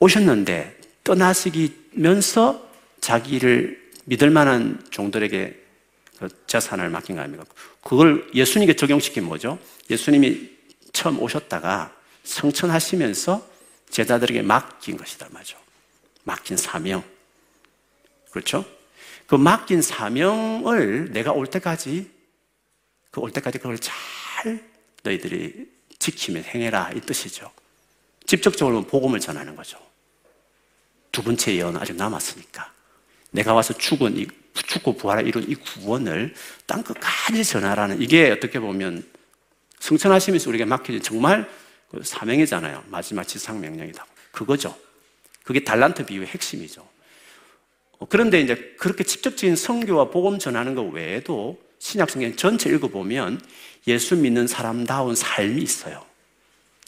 [0.00, 2.68] 오셨는데 떠나시면서
[3.00, 5.62] 자기를 믿을 만한 종들에게
[6.18, 7.44] 그 재산을 맡긴 거 아닙니까?
[7.80, 9.56] 그걸 예수님께 적용시킨 뭐죠?
[9.88, 10.50] 예수님이
[10.92, 13.48] 처음 오셨다가 성천하시면서
[13.90, 15.56] 제자들에게 맡긴 것이다 말죠.
[16.24, 17.04] 맡긴 사명.
[18.32, 18.64] 그렇죠?
[19.28, 22.10] 그 맡긴 사명을 내가 올 때까지
[23.12, 23.94] 그 올 때까지 그걸 잘
[25.04, 25.73] 너희들이
[26.04, 27.50] 지키며 행해라 이 뜻이죠.
[28.26, 29.78] 직접적으로 복음을 전하는 거죠.
[31.10, 32.72] 두 번째 예언 아직 남았으니까
[33.30, 36.34] 내가 와서 죽은 이 죽고 부활을 이룬 이 구원을
[36.66, 39.04] 땅 끝까지 전하라는 이게 어떻게 보면
[39.80, 41.48] 성천하시면서 우리가 맡겨진 정말
[41.90, 42.84] 그 사명이잖아요.
[42.88, 44.04] 마지막 지상 명령이다.
[44.30, 44.76] 그거죠.
[45.42, 46.86] 그게 달란트 비유의 핵심이죠.
[47.98, 53.42] 어, 그런데 이제 그렇게 직접적인 성교와 복음 전하는 것 외에도 신약 성경 전체 읽어보면
[53.88, 56.02] 예수 믿는 사람다운 삶이 있어요.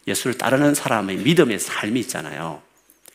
[0.06, 2.62] 예수를 따르는 사람의 믿음의 삶이 있잖아요.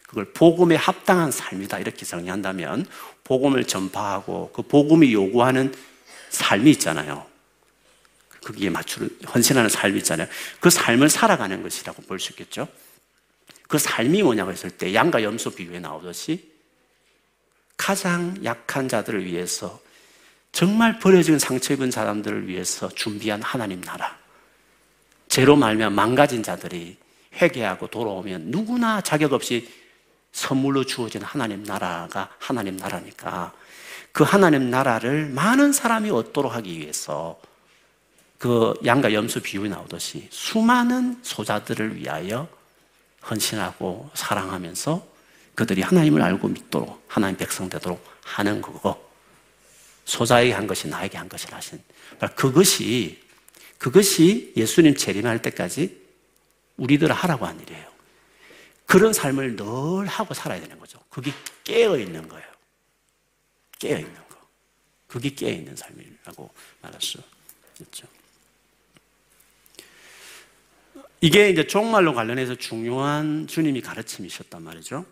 [0.08, 2.86] 그걸 복음에 합당한 삶이다 이렇게 정의한다면
[3.24, 5.74] 복음을 전파하고 그 복음이 요구하는
[6.30, 7.26] 삶이 있잖아요.
[8.44, 10.28] 거기에 맞추는 헌신하는 삶이 있잖아요.
[10.60, 12.67] 그 삶을 살아가는 것이라고 볼 수 있겠죠.
[13.67, 16.52] 그 삶이 뭐냐고 했을 때 양과 염소 비유에 나오듯이
[17.76, 19.82] 가장 약한 자들을 위해서
[20.51, 24.17] 정말 버려진 상처 입은 사람들을 위해서 준비한 하나님 나라.
[25.27, 26.97] 죄로 말면 망가진 자들이
[27.41, 29.69] 회개하고 돌아오면 누구나 자격 없이
[30.33, 33.53] 선물로 주어진 하나님 나라가 하나님 나라니까
[34.11, 37.39] 그 하나님 나라를 많은 사람이 얻도록 하기 위해서
[38.37, 42.47] 그 양과 염소 비유에 나오듯이 수많은 소자들을 위하여
[43.29, 45.07] 헌신하고 사랑하면서
[45.55, 49.11] 그들이 하나님을 알고 믿도록 하나님 백성 되도록 하는 거고
[50.05, 51.81] 소자에게 한 것이 나에게 한 것이라 하신
[52.35, 53.21] 그것이
[53.77, 55.99] 그것이 예수님 재림할 때까지
[56.77, 57.91] 우리들 하라고 한 일이에요.
[58.85, 60.99] 그런 삶을 늘 하고 살아야 되는 거죠.
[61.09, 61.31] 그게
[61.63, 62.45] 깨어 있는 거예요.
[63.79, 64.37] 깨어 있는 거.
[65.07, 66.49] 그게 깨어 있는 삶이라고
[66.81, 67.19] 말할 수
[67.79, 68.07] 있죠.
[71.21, 75.05] 이게 이제 종말로 관련해서 중요한 주님이 가르침이셨단 말이죠.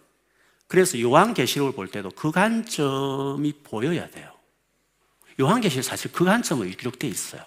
[0.67, 4.38] 그래서 요한계시록을 볼 때도 그 관점이 보여야 돼요.
[5.39, 7.43] 요한계시록 사실 그 관점으로 기록되어 있어요.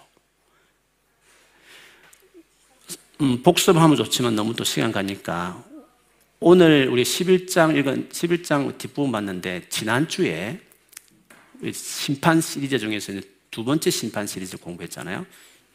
[3.21, 5.63] 음, 복습하면 좋지만 너무 또 시간 가니까
[6.39, 10.59] 오늘 우리 11장 읽은 11장 뒷부분 봤는데 지난주에
[11.71, 13.13] 심판 시리즈 중에서
[13.49, 15.25] 두 번째 심판 시리즈 공부했잖아요.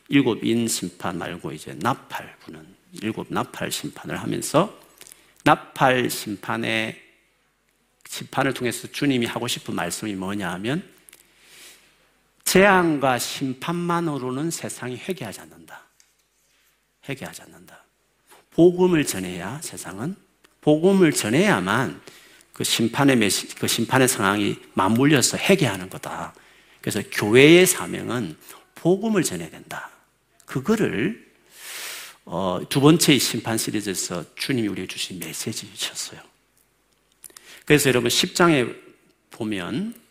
[0.08, 2.66] 일곱 인 심판 말고 이제 나팔 부는
[3.00, 4.78] 일곱 나팔 심판을 하면서
[5.44, 7.00] 나팔 심판의
[8.06, 10.97] 심판을 통해서 주님이 하고 싶은 말씀이 뭐냐 하면
[12.48, 15.82] 재앙과 심판만으로는 세상이 회개하지 않는다.
[17.06, 17.84] 회개하지 않는다.
[18.52, 20.16] 복음을 전해야 세상은
[20.62, 22.00] 복음을 전해야만
[22.54, 26.34] 그 심판의 메시, 그 심판의 상황이 맞물려서 해결하는 거다.
[26.80, 28.34] 그래서 교회의 사명은
[28.76, 29.90] 복음을 전해야 된다.
[30.46, 31.28] 그거를
[32.24, 36.20] 어, 두 번째 심판 시리즈에서 주님이 우리에게 주신 메시지셨어요.
[37.66, 38.74] 그래서 여러분 10장에
[39.32, 40.07] 보면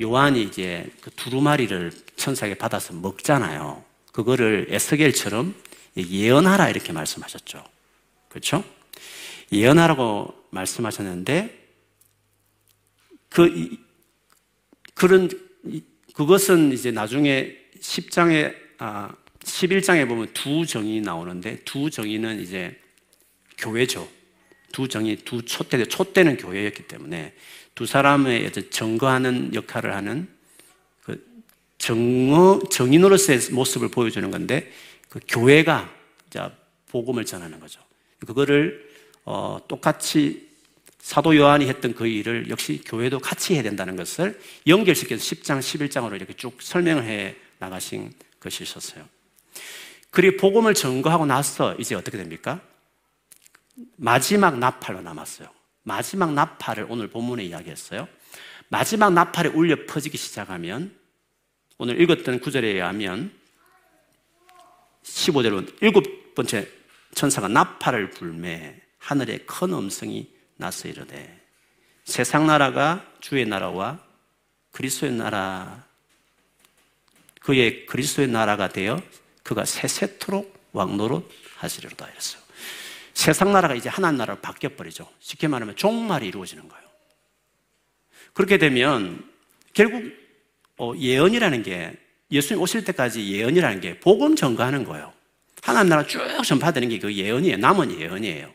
[0.00, 3.84] 요한이 이제 그 두루마리를 천사에게 받아서 먹잖아요.
[4.12, 5.54] 그거를 에스겔처럼
[5.96, 7.64] 예언하라 이렇게 말씀하셨죠.
[8.28, 8.64] 그렇죠?
[9.52, 11.68] 예언하라고 말씀하셨는데
[13.28, 13.76] 그
[14.94, 15.30] 그런
[16.14, 22.78] 그것은 이제 나중에 10장에 아 11장에 보면 두 정이 나오는데 두 정의는 이제
[23.56, 24.08] 교회죠.
[24.72, 27.34] 두 정의 두 촛대 촛대는 교회였기 때문에
[27.78, 30.26] 두 사람의 증거하는 역할을 하는
[31.04, 31.24] 그
[31.78, 34.72] 정어 정인으로서의 모습을 보여주는 건데
[35.08, 35.88] 그 교회가
[36.28, 36.50] 자
[36.88, 37.80] 복음을 전하는 거죠.
[38.26, 38.84] 그거를
[39.24, 40.48] 어, 똑같이
[40.98, 46.32] 사도 요한이 했던 그 일을 역시 교회도 같이 해야 된다는 것을 연결시켜서 10장, 11장으로 이렇게
[46.32, 49.04] 쭉 설명을 해 나가신 것이 있었어요.
[50.10, 52.60] 그리고 복음을 증거하고 나서 이제 어떻게 됩니까?
[53.94, 55.57] 마지막 나팔로 남았어요.
[55.88, 58.06] 마지막 나팔을 오늘 본문에 이야기했어요.
[58.68, 60.94] 마지막 나팔이 울려 퍼지기 시작하면
[61.78, 63.32] 오늘 읽었던 구절에 의하면
[65.02, 66.68] 15절은 일곱 번째
[67.14, 71.40] 천사가 나팔을 불매 하늘에 큰 음성이 나서 이르되
[72.04, 73.98] 세상 나라가 주의 나라와
[74.72, 75.86] 그리스도의 나라
[77.40, 79.02] 그의 그리스도의 나라가 되어
[79.42, 82.47] 그가 세세토록 왕노릇 하시리로다 이랬어요.
[83.18, 85.08] 세상 나라가 이제 하나님 나라로 바뀌어 버리죠.
[85.18, 86.84] 쉽게 말하면 종말이 이루어지는 거예요.
[88.32, 89.28] 그렇게 되면
[89.74, 90.04] 결국
[90.76, 91.96] 어, 예언이라는 게
[92.30, 95.12] 예수님 오실 때까지 예언이라는 게 복음 전가하는 거예요.
[95.64, 97.56] 하나님 나라 쭉 전파되는 게 그 예언이에요.
[97.56, 98.52] 남은 예언이에요.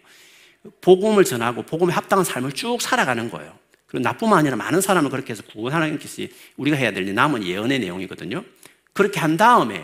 [0.80, 3.60] 복음을 전하고 복음에 합당한 삶을 쭉 살아가는 거예요.
[3.86, 8.46] 그리고 나뿐만 아니라 많은 사람을 그렇게 해서 구원하는 것이 우리가 해야 될 남은 예언의 내용이거든요.
[8.94, 9.84] 그렇게 한 다음에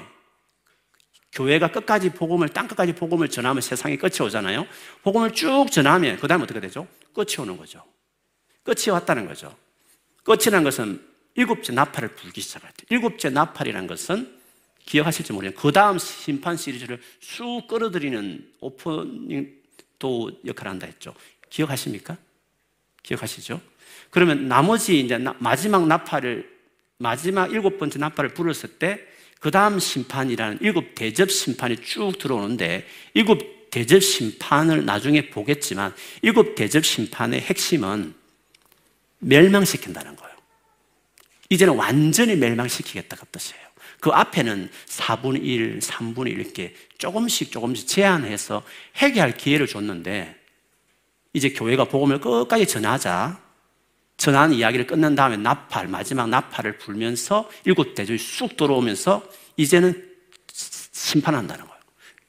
[1.40, 4.68] 교회가 끝까지 복음을 땅 끝까지 복음을 전하면 세상이 끝이 오잖아요.
[5.04, 6.86] 복음을 쭉 전하면 그 다음 어떻게 되죠?
[7.14, 7.82] 끝이 오는 거죠.
[8.64, 9.56] 끝이 왔다는 거죠.
[10.24, 11.02] 끝이라는 것은
[11.36, 12.86] 일곱째 나팔을 불기 시작할 때.
[12.90, 14.38] 일곱째 나팔이라는 것은
[14.86, 19.60] 기억하실지 모르겠는데 그 다음 심판 시리즈를 쑥 끌어들이는 오프닝
[19.98, 21.14] 도 역할을 한다 했죠.
[21.50, 22.18] 기억하십니까?
[23.04, 23.62] 기억하시죠?
[24.10, 26.60] 그러면 나머지 이제 마지막 나팔을
[26.98, 29.06] 마지막 일곱 번째 나팔을 불었을 때
[29.40, 36.86] 그 다음 심판이라는 일곱 대접 심판이 쭉 들어오는데 일곱 대접 심판을 나중에 보겠지만 일곱 대접
[36.86, 38.14] 심판의 핵심은
[39.20, 40.36] 멸망시킨다는 거예요.
[41.50, 43.70] 이제는 완전히 멸망시키겠다 그 뜻이에요.
[44.00, 48.64] 그 앞에는 4분의 1, 3분의 1 이렇게 조금씩 조금씩 제한해서
[48.96, 50.36] 해결할 기회를 줬는데
[51.34, 53.49] 이제 교회가 복음을 끝까지 전하자
[54.20, 59.24] 전하는 이야기를 끝낸 다음에 나팔, 마지막 나팔을 불면서 일곱 대적이 쑥 들어오면서
[59.56, 60.10] 이제는
[60.52, 61.80] 심판한다는 거예요.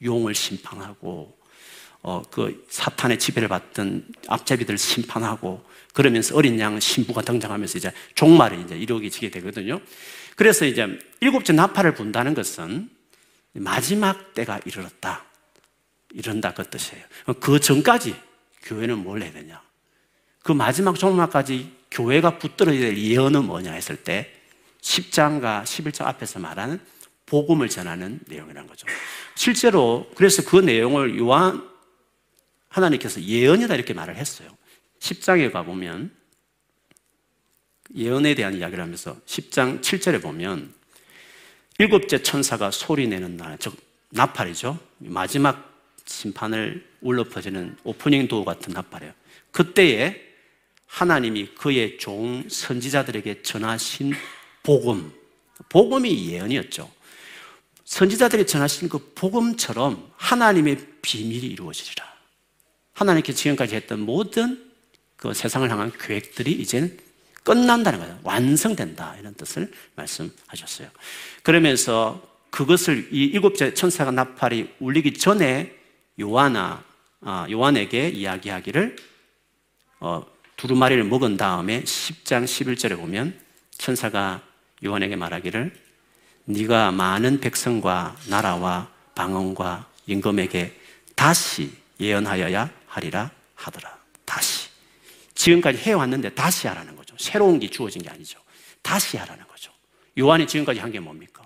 [0.03, 1.37] 용을 심판하고,
[2.01, 8.77] 어, 그 사탄의 지배를 받던 앞제비들을 심판하고, 그러면서 어린 양 신부가 등장하면서 이제 종말이 이제
[8.77, 9.81] 이루어지게 되거든요.
[10.37, 10.87] 그래서 이제
[11.19, 12.89] 일곱째 나팔을 분다는 것은
[13.51, 15.25] 마지막 때가 이르렀다.
[16.13, 17.03] 이른다 그 뜻이에요.
[17.41, 18.15] 그 전까지
[18.63, 19.61] 교회는 뭘 해야 되냐?
[20.41, 24.33] 그 마지막 종말까지 교회가 붙들어야 될 예언은 뭐냐 했을 때
[24.81, 26.79] 10장과 11장 앞에서 말하는
[27.25, 28.87] 복음을 전하는 내용이라는 거죠.
[29.35, 31.69] 실제로 그래서 그 내용을 요한
[32.67, 34.49] 하나님께서 예언이다 이렇게 말을 했어요.
[34.99, 36.11] 10장에 가보면
[37.95, 40.73] 예언에 대한 이야기를 하면서 10장 7절에 보면
[41.77, 43.75] 일곱째 천사가 소리 내는 날, 즉
[44.09, 44.79] 나팔이죠.
[44.99, 49.13] 마지막 심판을 울려 퍼지는 오프닝 도어 같은 나팔이에요.
[49.51, 50.30] 그때에
[50.91, 54.13] 하나님이 그의 종 선지자들에게 전하신
[54.61, 55.11] 복음,
[55.69, 56.91] 복음이 예언이었죠.
[57.85, 62.05] 선지자들이 전하신 그 복음처럼 하나님의 비밀이 이루어지리라.
[62.93, 64.69] 하나님께 지금까지 했던 모든
[65.15, 66.97] 그 세상을 향한 계획들이 이제는
[67.43, 68.19] 끝난다는 거예요.
[68.23, 69.15] 완성된다.
[69.17, 70.89] 이런 뜻을 말씀하셨어요.
[71.41, 75.73] 그러면서 그것을 이 일곱째 천사가 나팔이 울리기 전에
[76.19, 76.83] 요한아,
[77.21, 78.97] 아, 요한에게 이야기하기를
[80.01, 80.25] 어,
[80.61, 83.35] 두루마리를 먹은 다음에 10장 11절에 보면
[83.79, 84.43] 천사가
[84.85, 85.73] 요한에게 말하기를
[86.45, 90.79] 네가 많은 백성과 나라와 방언과 임금에게
[91.15, 93.97] 다시 예언하여야 하리라 하더라.
[94.23, 94.69] 다시.
[95.33, 97.15] 지금까지 해왔는데 다시 하라는 거죠.
[97.17, 98.39] 새로운 게 주어진 게 아니죠.
[98.83, 99.71] 다시 하라는 거죠.
[100.19, 101.43] 요한이 지금까지 한 게 뭡니까?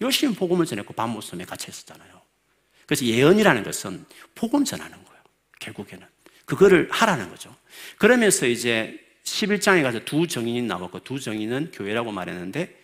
[0.00, 2.18] 열심히 복음을 전했고 밤모섬에 같이 했었잖아요.
[2.86, 5.22] 그래서 예언이라는 것은 복음 전하는 거예요.
[5.60, 6.13] 결국에는.
[6.44, 7.54] 그거를 하라는 거죠.
[7.98, 12.74] 그러면서 이제 11장에 가서 두 정인이 나왔고 두 정인은 교회라고 말했는데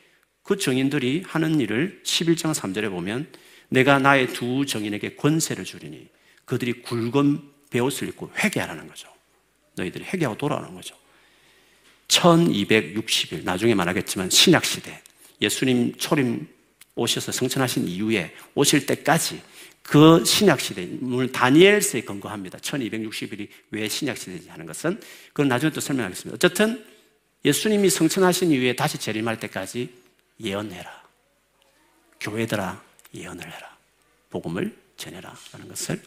[0.43, 3.29] 그 정인들이 하는 일을 11장 3절에 보면
[3.69, 6.09] 내가 나의 두 정인에게 권세를 주리니
[6.45, 9.09] 그들이 굵은 베옷을 입고 회개하라는 거죠.
[9.77, 10.97] 너희들이 회개하고 돌아오는 거죠.
[12.09, 15.01] 1260일, 나중에 말하겠지만 신약시대,
[15.41, 16.49] 예수님 초림
[16.97, 19.41] 오셔서 성천하신 이후에 오실 때까지
[19.83, 22.59] 그 신약시대, 물론 다니엘서에 근거합니다.
[22.59, 26.35] 1260일이 왜 신약시대인지 하는 것은, 그건 나중에 또 설명하겠습니다.
[26.35, 26.85] 어쨌든
[27.45, 29.93] 예수님이 성천하신 이후에 다시 재림할 때까지
[30.41, 31.01] 예언해라.
[32.21, 32.83] 교회들아,
[33.15, 33.77] 예언을 해라.
[34.31, 35.35] 복음을 전해라.
[35.53, 36.01] 라는 것을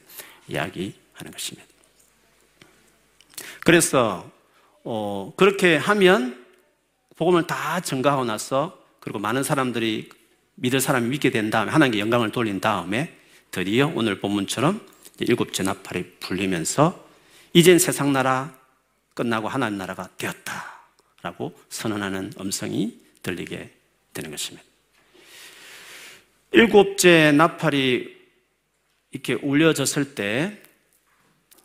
[0.48, 1.68] 이야기하는 것입니다.
[3.66, 4.30] 그래서
[4.84, 6.46] 어, 그렇게 하면
[7.16, 10.10] 복음을 다 전가하고 나서 그리고 많은 사람들이
[10.56, 13.18] 믿을 사람이 믿게 된 다음에 하나님께 영광을 돌린 다음에
[13.54, 14.82] 드디어 오늘 본문처럼
[15.20, 17.08] 일곱째 나팔이 불리면서
[17.54, 18.52] 이젠 세상 나라
[19.14, 20.82] 끝나고 하나님 나라가 되었다
[21.22, 23.72] 라고 선언하는 음성이 들리게
[24.12, 24.68] 되는 것입니다.
[26.52, 28.16] 일곱째 나팔이
[29.12, 30.60] 이렇게 울려졌을 때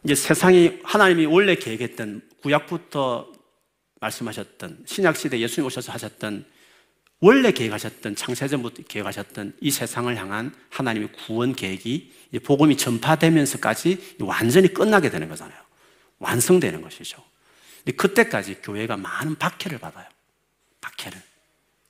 [0.05, 3.33] 이제 세상이 하나님이 원래 계획했던 구약부터
[3.99, 6.45] 말씀하셨던 신약 시대 예수님 오셔서 하셨던
[7.21, 12.13] 원래 계획하셨던 창세전부터 계획하셨던 이 세상을 향한 하나님의 구원 계획이
[12.45, 15.59] 복음이 전파되면서까지 완전히 끝나게 되는 거잖아요.
[16.19, 17.23] 완성되는 것이죠.
[17.85, 20.07] 근데 그때까지 교회가 많은 박해를 받아요.
[20.81, 21.21] 박해를.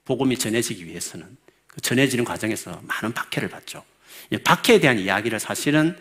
[0.04, 1.36] 복음이 전해지기 위해서는
[1.66, 3.84] 그 전해지는 과정에서 많은 박해를 받죠.
[4.44, 5.98] 박해에 대한 이야기를 사실은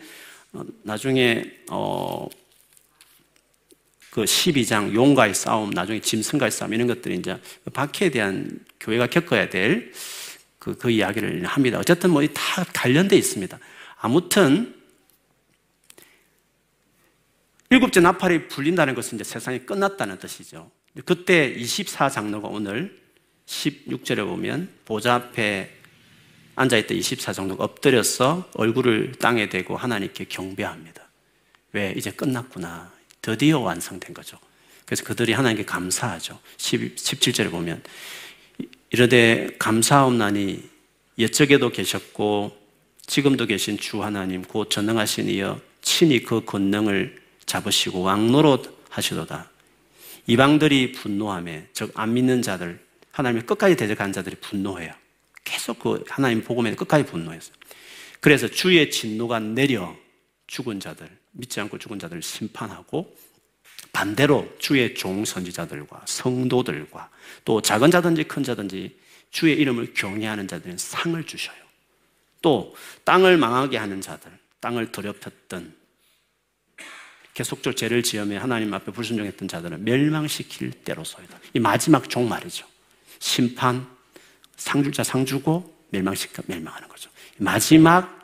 [0.52, 2.26] 어, 나중에 어,
[4.10, 7.38] 그 12장 용과의 싸움, 나중에 짐승과의 싸움 이런 것들이 이제
[7.72, 9.92] 박해에 대한 교회가 겪어야 될
[10.58, 11.78] 그, 그 이야기를 합니다.
[11.78, 13.58] 어쨌든 뭐 다 관련돼 있습니다.
[14.00, 14.74] 아무튼
[17.70, 20.70] 일곱째 나팔이 불린다는 것은 이제 세상이 끝났다는 뜻이죠.
[21.04, 22.98] 그때 24장로가 오늘
[23.46, 25.70] 16절에 보면 보좌 앞에
[26.56, 31.08] 앉아있던 24장로가 엎드려서 얼굴을 땅에 대고 하나님께 경배합니다.
[31.72, 31.92] 왜?
[31.96, 32.97] 이제 끝났구나.
[33.28, 34.38] 드디어 완성된 거죠.
[34.86, 36.38] 그래서 그들이 하나님께 감사하죠.
[36.56, 37.82] 17절에 보면
[38.88, 40.66] 이르되 감사옵나니
[41.18, 42.56] 옛적에도 계셨고
[43.04, 49.50] 지금도 계신 주 하나님 곧 전능하신 이여 친히 그 권능을 잡으시고 왕노릇 하시도다.
[50.26, 54.90] 이방들이 분노함에 즉 안 믿는 자들 하나님의 끝까지 대적한 자들이 분노해요.
[55.44, 57.54] 계속 그 하나님 복음에 끝까지 분노했어요.
[58.20, 59.94] 그래서 주의 진노가 내려
[60.46, 63.16] 죽은 자들 믿지 않고 죽은 자들을 심판하고
[63.92, 67.10] 반대로 주의 종 선지자들과 성도들과
[67.44, 68.98] 또 작은 자든지 큰 자든지
[69.30, 71.56] 주의 이름을 경외하는 자들은 상을 주셔요.
[72.42, 72.74] 또
[73.04, 75.74] 땅을 망하게 하는 자들, 땅을 더럽혔던
[77.34, 81.38] 계속적으로 죄를 지으며 하나님 앞에 불순종했던 자들은 멸망시킬 때로소이다.
[81.54, 82.66] 이 마지막 종말이죠.
[83.20, 83.86] 심판,
[84.56, 87.10] 상주자 상주고 멸망시켜 멸망하는 거죠.
[87.36, 88.17] 마지막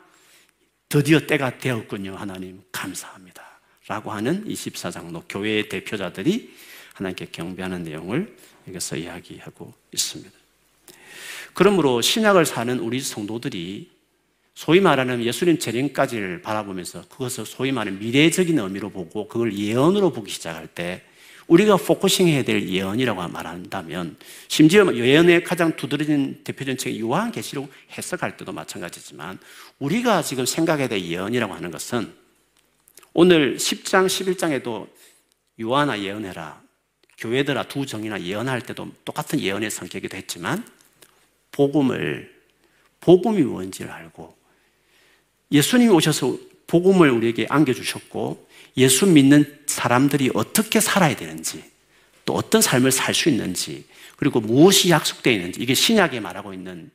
[0.95, 2.15] 드디어 때가 되었군요.
[2.15, 3.43] 하나님 감사합니다.
[3.87, 6.53] 라고 하는 24장로 교회의 대표자들이
[6.93, 8.33] 하나님께 경배하는 내용을
[8.65, 10.31] 여기서 이야기하고 있습니다.
[11.53, 13.91] 그러므로 신약을 사는 우리 성도들이
[14.53, 20.67] 소위 말하는 예수님 재림까지를 바라보면서 그것을 소위 말하는 미래적인 의미로 보고 그걸 예언으로 보기 시작할
[20.67, 21.03] 때
[21.47, 24.17] 우리가 focusing 해야 될 예언이라고 말한다면
[24.47, 29.37] 심지어 예언의 가장 두드러진 대표적인 책이 요한 계시록 해석할 때도 마찬가지지만
[29.79, 32.11] 우리가 지금 생각해야 될 예언이라고 하는 것은
[33.13, 34.87] 오늘 10장, 11장에도
[35.61, 36.61] 요한아 예언해라.
[37.17, 40.65] 교회들아 두 정이나 예언할 때도 똑같은 예언의 성격이도 했지만
[41.51, 42.33] 복음을
[42.99, 44.35] 복음이 뭔지를 알고
[45.51, 46.37] 예수님이 오셔서
[46.67, 48.44] 복음을 우리에게 안겨주셨고
[48.77, 51.63] 예수 믿는 사람들이 어떻게 살아야 되는지
[52.25, 53.85] 또 어떤 삶을 살 수 있는지
[54.17, 56.91] 그리고 무엇이 약속되어 있는지 이게 신약에 말하고 있는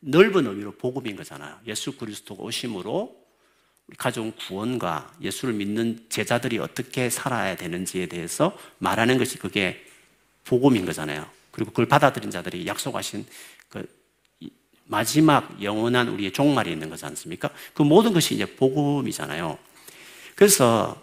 [0.00, 1.58] 넓은 의미로 복음인 거잖아요.
[1.66, 3.16] 예수 그리스도가 오심으로
[3.98, 9.84] 가정 구원과 예수를 믿는 제자들이 어떻게 살아야 되는지에 대해서 말하는 것이 그게
[10.44, 11.28] 복음인 거잖아요.
[11.50, 13.26] 그리고 그걸 받아들인 자들이 약속하신
[13.68, 13.86] 그
[14.84, 17.50] 마지막 영원한 우리의 종말이 있는 거지 않습니까?
[17.74, 19.58] 그 모든 것이 이제 복음이잖아요.
[20.34, 21.00] 그래서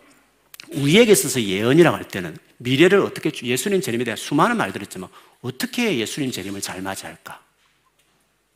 [0.74, 5.10] 우리에게 있어서 예언이라고 할 때는 미래를 어떻게 예수님 재림에 대한 수많은 말들이 있지만
[5.42, 7.42] 어떻게 예수님 재림을 잘 맞이할까?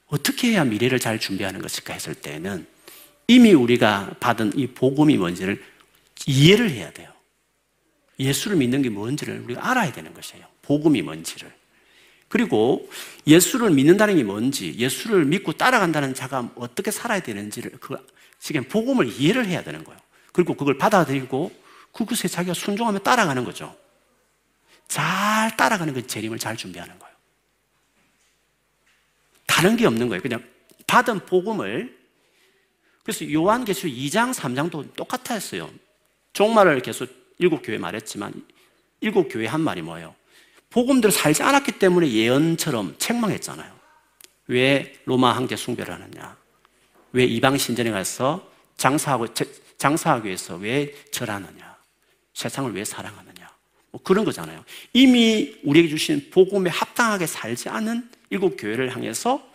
[0.07, 2.67] 어떻게 해야 미래를 잘 준비하는 것일까 했을 때는
[3.27, 5.63] 이미 우리가 받은 이 복음이 뭔지를
[6.27, 7.11] 이해를 해야 돼요.
[8.19, 10.45] 예수를 믿는 게 뭔지를 우리가 알아야 되는 것이에요.
[10.61, 11.51] 복음이 뭔지를.
[12.27, 12.89] 그리고
[13.27, 17.95] 예수를 믿는다는 게 뭔지, 예수를 믿고 따라간다는 자가 어떻게 살아야 되는지를 그
[18.39, 19.99] 지금 복음을 이해를 해야 되는 거예요.
[20.31, 21.51] 그리고 그걸 받아들이고
[21.93, 23.75] 그것에 자기가 순종하며 따라가는 거죠.
[24.87, 27.15] 잘 따라가는 그 재림을 잘 준비하는 거예요.
[29.47, 30.21] 다른 게 없는 거예요.
[30.21, 30.43] 그냥
[30.87, 31.97] 받은 복음을
[33.03, 35.69] 그래서 요한계시록 2장, 3장도 똑같았어요.
[36.33, 38.33] 종말을 계속 일곱 교회 말했지만
[39.01, 40.15] 일곱 교회 한 말이 뭐예요?
[40.69, 43.71] 복음대로 살지 않았기 때문에 예언처럼 책망했잖아요.
[44.47, 46.35] 왜 로마 황제 숭배를 하느냐?
[47.11, 49.27] 왜 이방 신전에 가서 장사하고
[49.77, 51.62] 장사하기 위해서 왜 절하느냐?
[52.33, 53.49] 세상을 왜 사랑하느냐?
[53.91, 54.63] 뭐 그런 거잖아요.
[54.93, 59.47] 이미 우리에게 주신 복음에 합당하게 살지 않은 일곱 교회를 향해서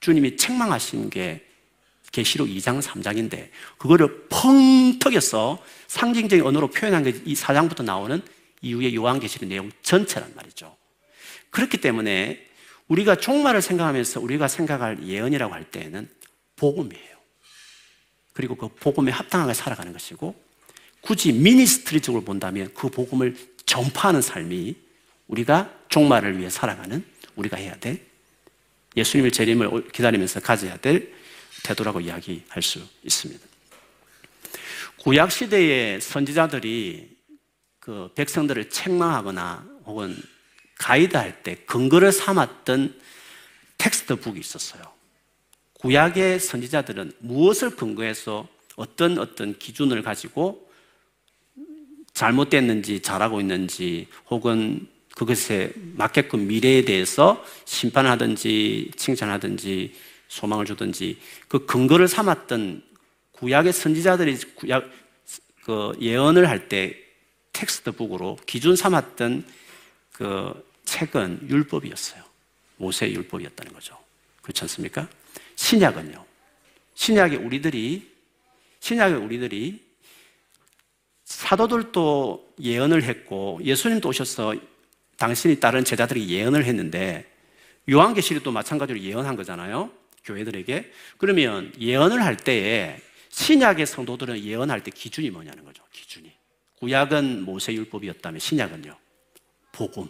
[0.00, 1.44] 주님이 책망하신 게
[2.12, 8.22] 계시록 2장 3장인데 그거를 펑 턱여서 상징적인 언어로 표현한 게 이 4장부터 나오는
[8.60, 10.76] 이후에 요한계시록 내용 전체란 말이죠.
[11.50, 12.46] 그렇기 때문에
[12.88, 16.08] 우리가 종말을 생각하면서 우리가 생각할 예언이라고 할 때에는
[16.56, 17.18] 복음이에요.
[18.32, 20.34] 그리고 그 복음에 합당하게 살아가는 것이고
[21.00, 23.36] 굳이 미니스트리적으로 본다면 그 복음을
[23.66, 24.76] 전파하는 삶이
[25.28, 27.04] 우리가 종말을 위해 살아가는
[27.36, 28.00] 우리가 해야 될
[28.96, 31.12] 예수님의 재림을 기다리면서 가져야 될
[31.62, 33.46] 태도라고 이야기할 수 있습니다.
[34.98, 37.16] 구약 시대의 선지자들이
[37.78, 40.16] 그 백성들을 책망하거나 혹은
[40.78, 43.00] 가이드할 때 근거를 삼았던
[43.78, 44.82] 텍스트북이 있었어요.
[45.74, 50.67] 구약의 선지자들은 무엇을 근거해서 어떤 어떤 기준을 가지고
[52.18, 59.94] 잘못됐는지 잘하고 있는지 혹은 그것에 맞게끔 미래에 대해서 심판하든지 칭찬하든지
[60.26, 62.82] 소망을 주든지 그 근거를 삼았던
[63.32, 64.90] 구약의 선지자들이 구약
[65.62, 66.96] 그 예언을 할 때
[67.52, 69.44] 텍스트북으로 기준 삼았던
[70.12, 72.22] 그 책은 율법이었어요.
[72.78, 73.96] 모세의 율법이었다는 거죠.
[74.42, 75.08] 그렇지 않습니까?
[75.54, 76.24] 신약은요.
[76.94, 78.10] 신약에 우리들이
[78.80, 79.87] 신약에 우리들이
[81.28, 84.54] 사도들도 예언을 했고 예수님도 오셔서
[85.18, 87.30] 당신이 따른 제자들이 예언을 했는데
[87.88, 89.90] 요한계시록도 마찬가지로 예언한 거잖아요.
[90.24, 90.90] 교회들에게.
[91.18, 92.98] 그러면 예언을 할 때에
[93.28, 95.82] 신약의 성도들은 예언할 때 기준이 뭐냐는 거죠.
[95.92, 96.32] 기준이.
[96.78, 98.96] 구약은 모세 율법이었다면 신약은요.
[99.72, 100.08] 복음.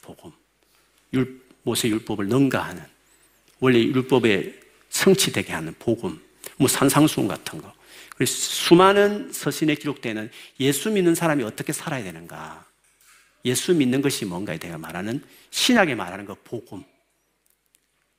[0.00, 0.32] 복음.
[1.12, 2.82] 율, 모세 율법을 능가하는
[3.60, 6.20] 원래 율법에 성취되게 하는 복음.
[6.56, 7.72] 뭐 산상수훈 같은 거.
[8.22, 12.64] 그래서 수많은 서신에 기록되는 예수 믿는 사람이 어떻게 살아야 되는가.
[13.44, 16.84] 예수 믿는 것이 뭔가에 대해 말하는 신약에 말하는 그 복음.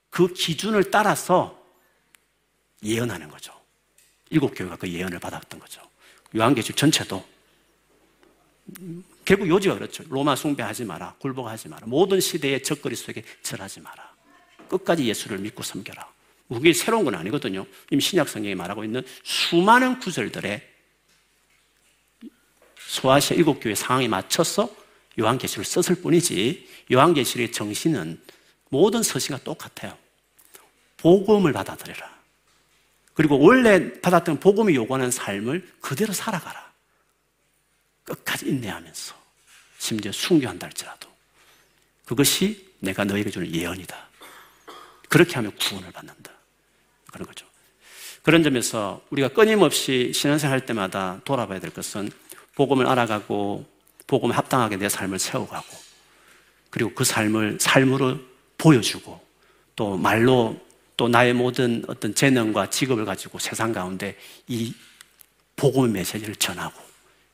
[0.09, 1.57] 그 기준을 따라서
[2.83, 3.53] 예언하는 거죠.
[4.29, 5.81] 일곱 교회가 그 예언을 받았던 거죠.
[6.35, 7.25] 요한계시록 전체도
[9.23, 10.03] 결국 요지가 그렇죠.
[10.09, 11.15] 로마 숭배하지 마라.
[11.19, 11.87] 굴복하지 마라.
[11.87, 14.13] 모든 시대의 적거리 속에 절하지 마라.
[14.67, 16.11] 끝까지 예수를 믿고 섬겨라.
[16.53, 17.65] 그게 새로운 건 아니거든요.
[17.91, 20.69] 이미 신약 성경이 말하고 있는 수많은 구절들에
[22.77, 24.69] 소아시아 일곱 교회 상황에 맞춰서
[25.19, 28.21] 요한계시를 썼을 뿐이지 요한계시의 정신은
[28.69, 29.97] 모든 서신과 똑같아요.
[30.97, 32.13] 복음을 받아들여라.
[33.13, 36.73] 그리고 원래 받았던 복음이 요구하는 삶을 그대로 살아가라.
[38.03, 39.15] 끝까지 인내하면서
[39.77, 41.09] 심지어 순교한다 할지라도
[42.05, 44.09] 그것이 내가 너에게 주는 예언이다.
[45.07, 46.32] 그렇게 하면 구원을 받는다.
[47.13, 47.45] 그런 거죠.
[48.23, 52.09] 그런 점에서 우리가 끊임없이 신앙생활 할 때마다 돌아봐야 될 것은
[52.55, 53.65] 복음을 알아가고
[54.07, 55.67] 복음에 합당하게 내 삶을 세워가고
[56.69, 58.19] 그리고 그 삶을 삶으로
[58.57, 59.21] 보여주고
[59.75, 60.59] 또 말로
[60.95, 64.73] 또 나의 모든 어떤 재능과 직업을 가지고 세상 가운데 이
[65.55, 66.79] 복음의 메시지를 전하고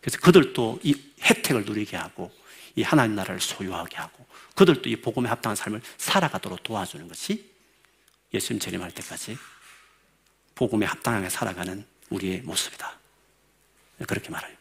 [0.01, 2.32] 그래서 그들도 이 혜택을 누리게 하고
[2.75, 4.25] 이 하나님 나라를 소유하게 하고
[4.55, 7.49] 그들도 이 복음에 합당한 삶을 살아가도록 도와주는 것이
[8.34, 9.38] 예수님 재림할 때까지
[10.60, 12.99] 복음에 합당하게 살아가는 우리의 모습이다.
[14.05, 14.57] 그렇게 말해요.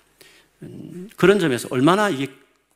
[0.62, 2.32] 음, 그런 점에서 얼마나 이게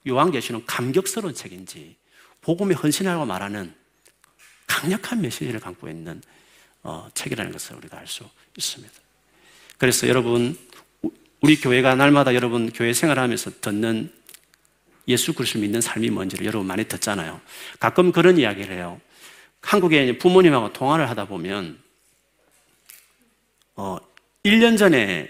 [0.08, 1.94] 요한계시는 감격스러운 책인지
[2.40, 3.72] 복음에 헌신하고 말하는
[4.66, 6.20] 강력한 메시지를 갖고 있는
[6.82, 8.92] 어, 책이라는 것을 우리가 알 수 있습니다.
[9.78, 10.58] 그래서 여러분
[11.42, 14.12] 우리 교회가 날마다 여러분 교회 생활하면서 듣는
[15.06, 17.40] 예수 그리스도 믿는 삶이 뭔지를 여러분 많이 듣잖아요.
[17.78, 19.00] 가끔 그런 이야기를 해요.
[19.60, 21.80] 한국에 부모님하고 통화를 하다 보면
[23.82, 23.98] 어
[24.44, 25.28] 1년 전에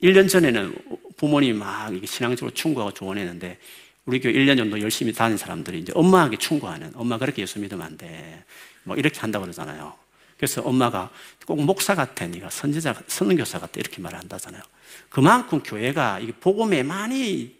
[0.00, 0.72] 1년 전에는
[1.16, 3.58] 부모님이 막 신앙적으로 충고하고 조언했는데
[4.04, 7.96] 우리 교회 1년 정도 열심히 다닌 사람들이 이제 엄마에게 충고하는 엄마 그렇게 예수 믿으면 안
[7.96, 8.44] 돼.
[8.84, 9.94] 뭐 이렇게 한다고 그러잖아요.
[10.36, 11.10] 그래서 엄마가
[11.44, 14.62] 꼭 목사 같아, 네가 선지자, 선교사 같아 이렇게 말을 한다잖아요.
[15.08, 17.56] 그만큼 교회가 이 복음에 많이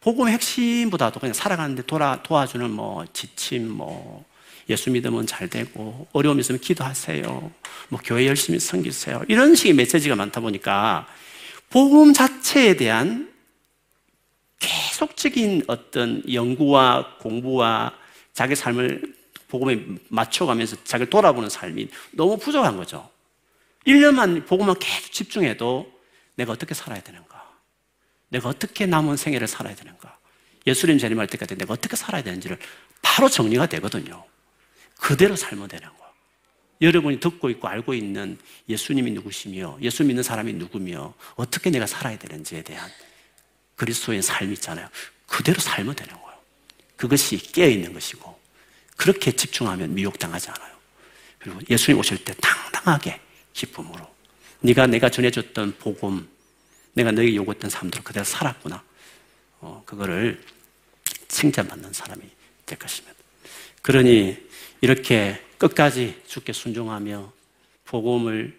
[0.00, 4.24] 복음의 핵심보다도 그냥 살아가는데 돌아, 도와주는 뭐 지침, 뭐
[4.68, 7.52] 예수 믿으면 잘 되고 어려움 있으면 기도하세요.
[7.88, 9.24] 뭐 교회 열심히 섬기세요.
[9.28, 11.06] 이런 식의 메시지가 많다 보니까
[11.70, 13.32] 복음 자체에 대한
[14.58, 17.94] 계속적인 어떤 연구와 공부와
[18.32, 19.14] 자기 삶을
[19.48, 23.08] 복음에 맞춰가면서 자기를 돌아보는 삶이 너무 부족한 거죠.
[23.86, 25.90] 1년만 복음만 계속 집중해도
[26.34, 27.28] 내가 어떻게 살아야 되는가?
[28.28, 30.18] 내가 어떻게 남은 생애를 살아야 되는가?
[30.66, 32.58] 예수님 재림할 때까지 내가 어떻게 살아야 되는지를
[33.00, 34.24] 바로 정리가 되거든요.
[34.98, 36.12] 그대로 살면 되는 거예요.
[36.80, 38.38] 여러분이 듣고 있고 알고 있는
[38.68, 42.90] 예수님이 누구시며 예수 믿는 사람이 누구며 어떻게 내가 살아야 되는지에 대한
[43.76, 44.88] 그리스도의 삶이 있잖아요.
[45.26, 46.38] 그대로 살면 되는 거예요.
[46.96, 48.38] 그것이 깨어있는 것이고
[48.96, 50.76] 그렇게 집중하면 미혹당하지 않아요.
[51.38, 53.20] 그리고 예수님 오실 때 당당하게
[53.52, 54.06] 기쁨으로
[54.60, 56.28] 네가 내가 전해줬던 복음
[56.94, 58.82] 내가 너에게 요구했던 삶대로 그대로 살았구나.
[59.60, 60.42] 어, 그거를
[61.28, 62.22] 칭찬받는 사람이
[62.66, 63.16] 될 것입니다.
[63.82, 64.47] 그러니
[64.80, 67.32] 이렇게 끝까지 주께 순종하며
[67.84, 68.56] 복음을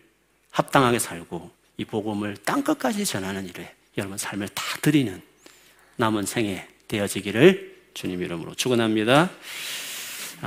[0.51, 5.21] 합당하게 살고 이 복음을 땅 끝까지 전하는 일에 여러분 삶을 다 드리는
[5.95, 9.29] 남은 생에 되어지기를 주님 이름으로 축원합니다.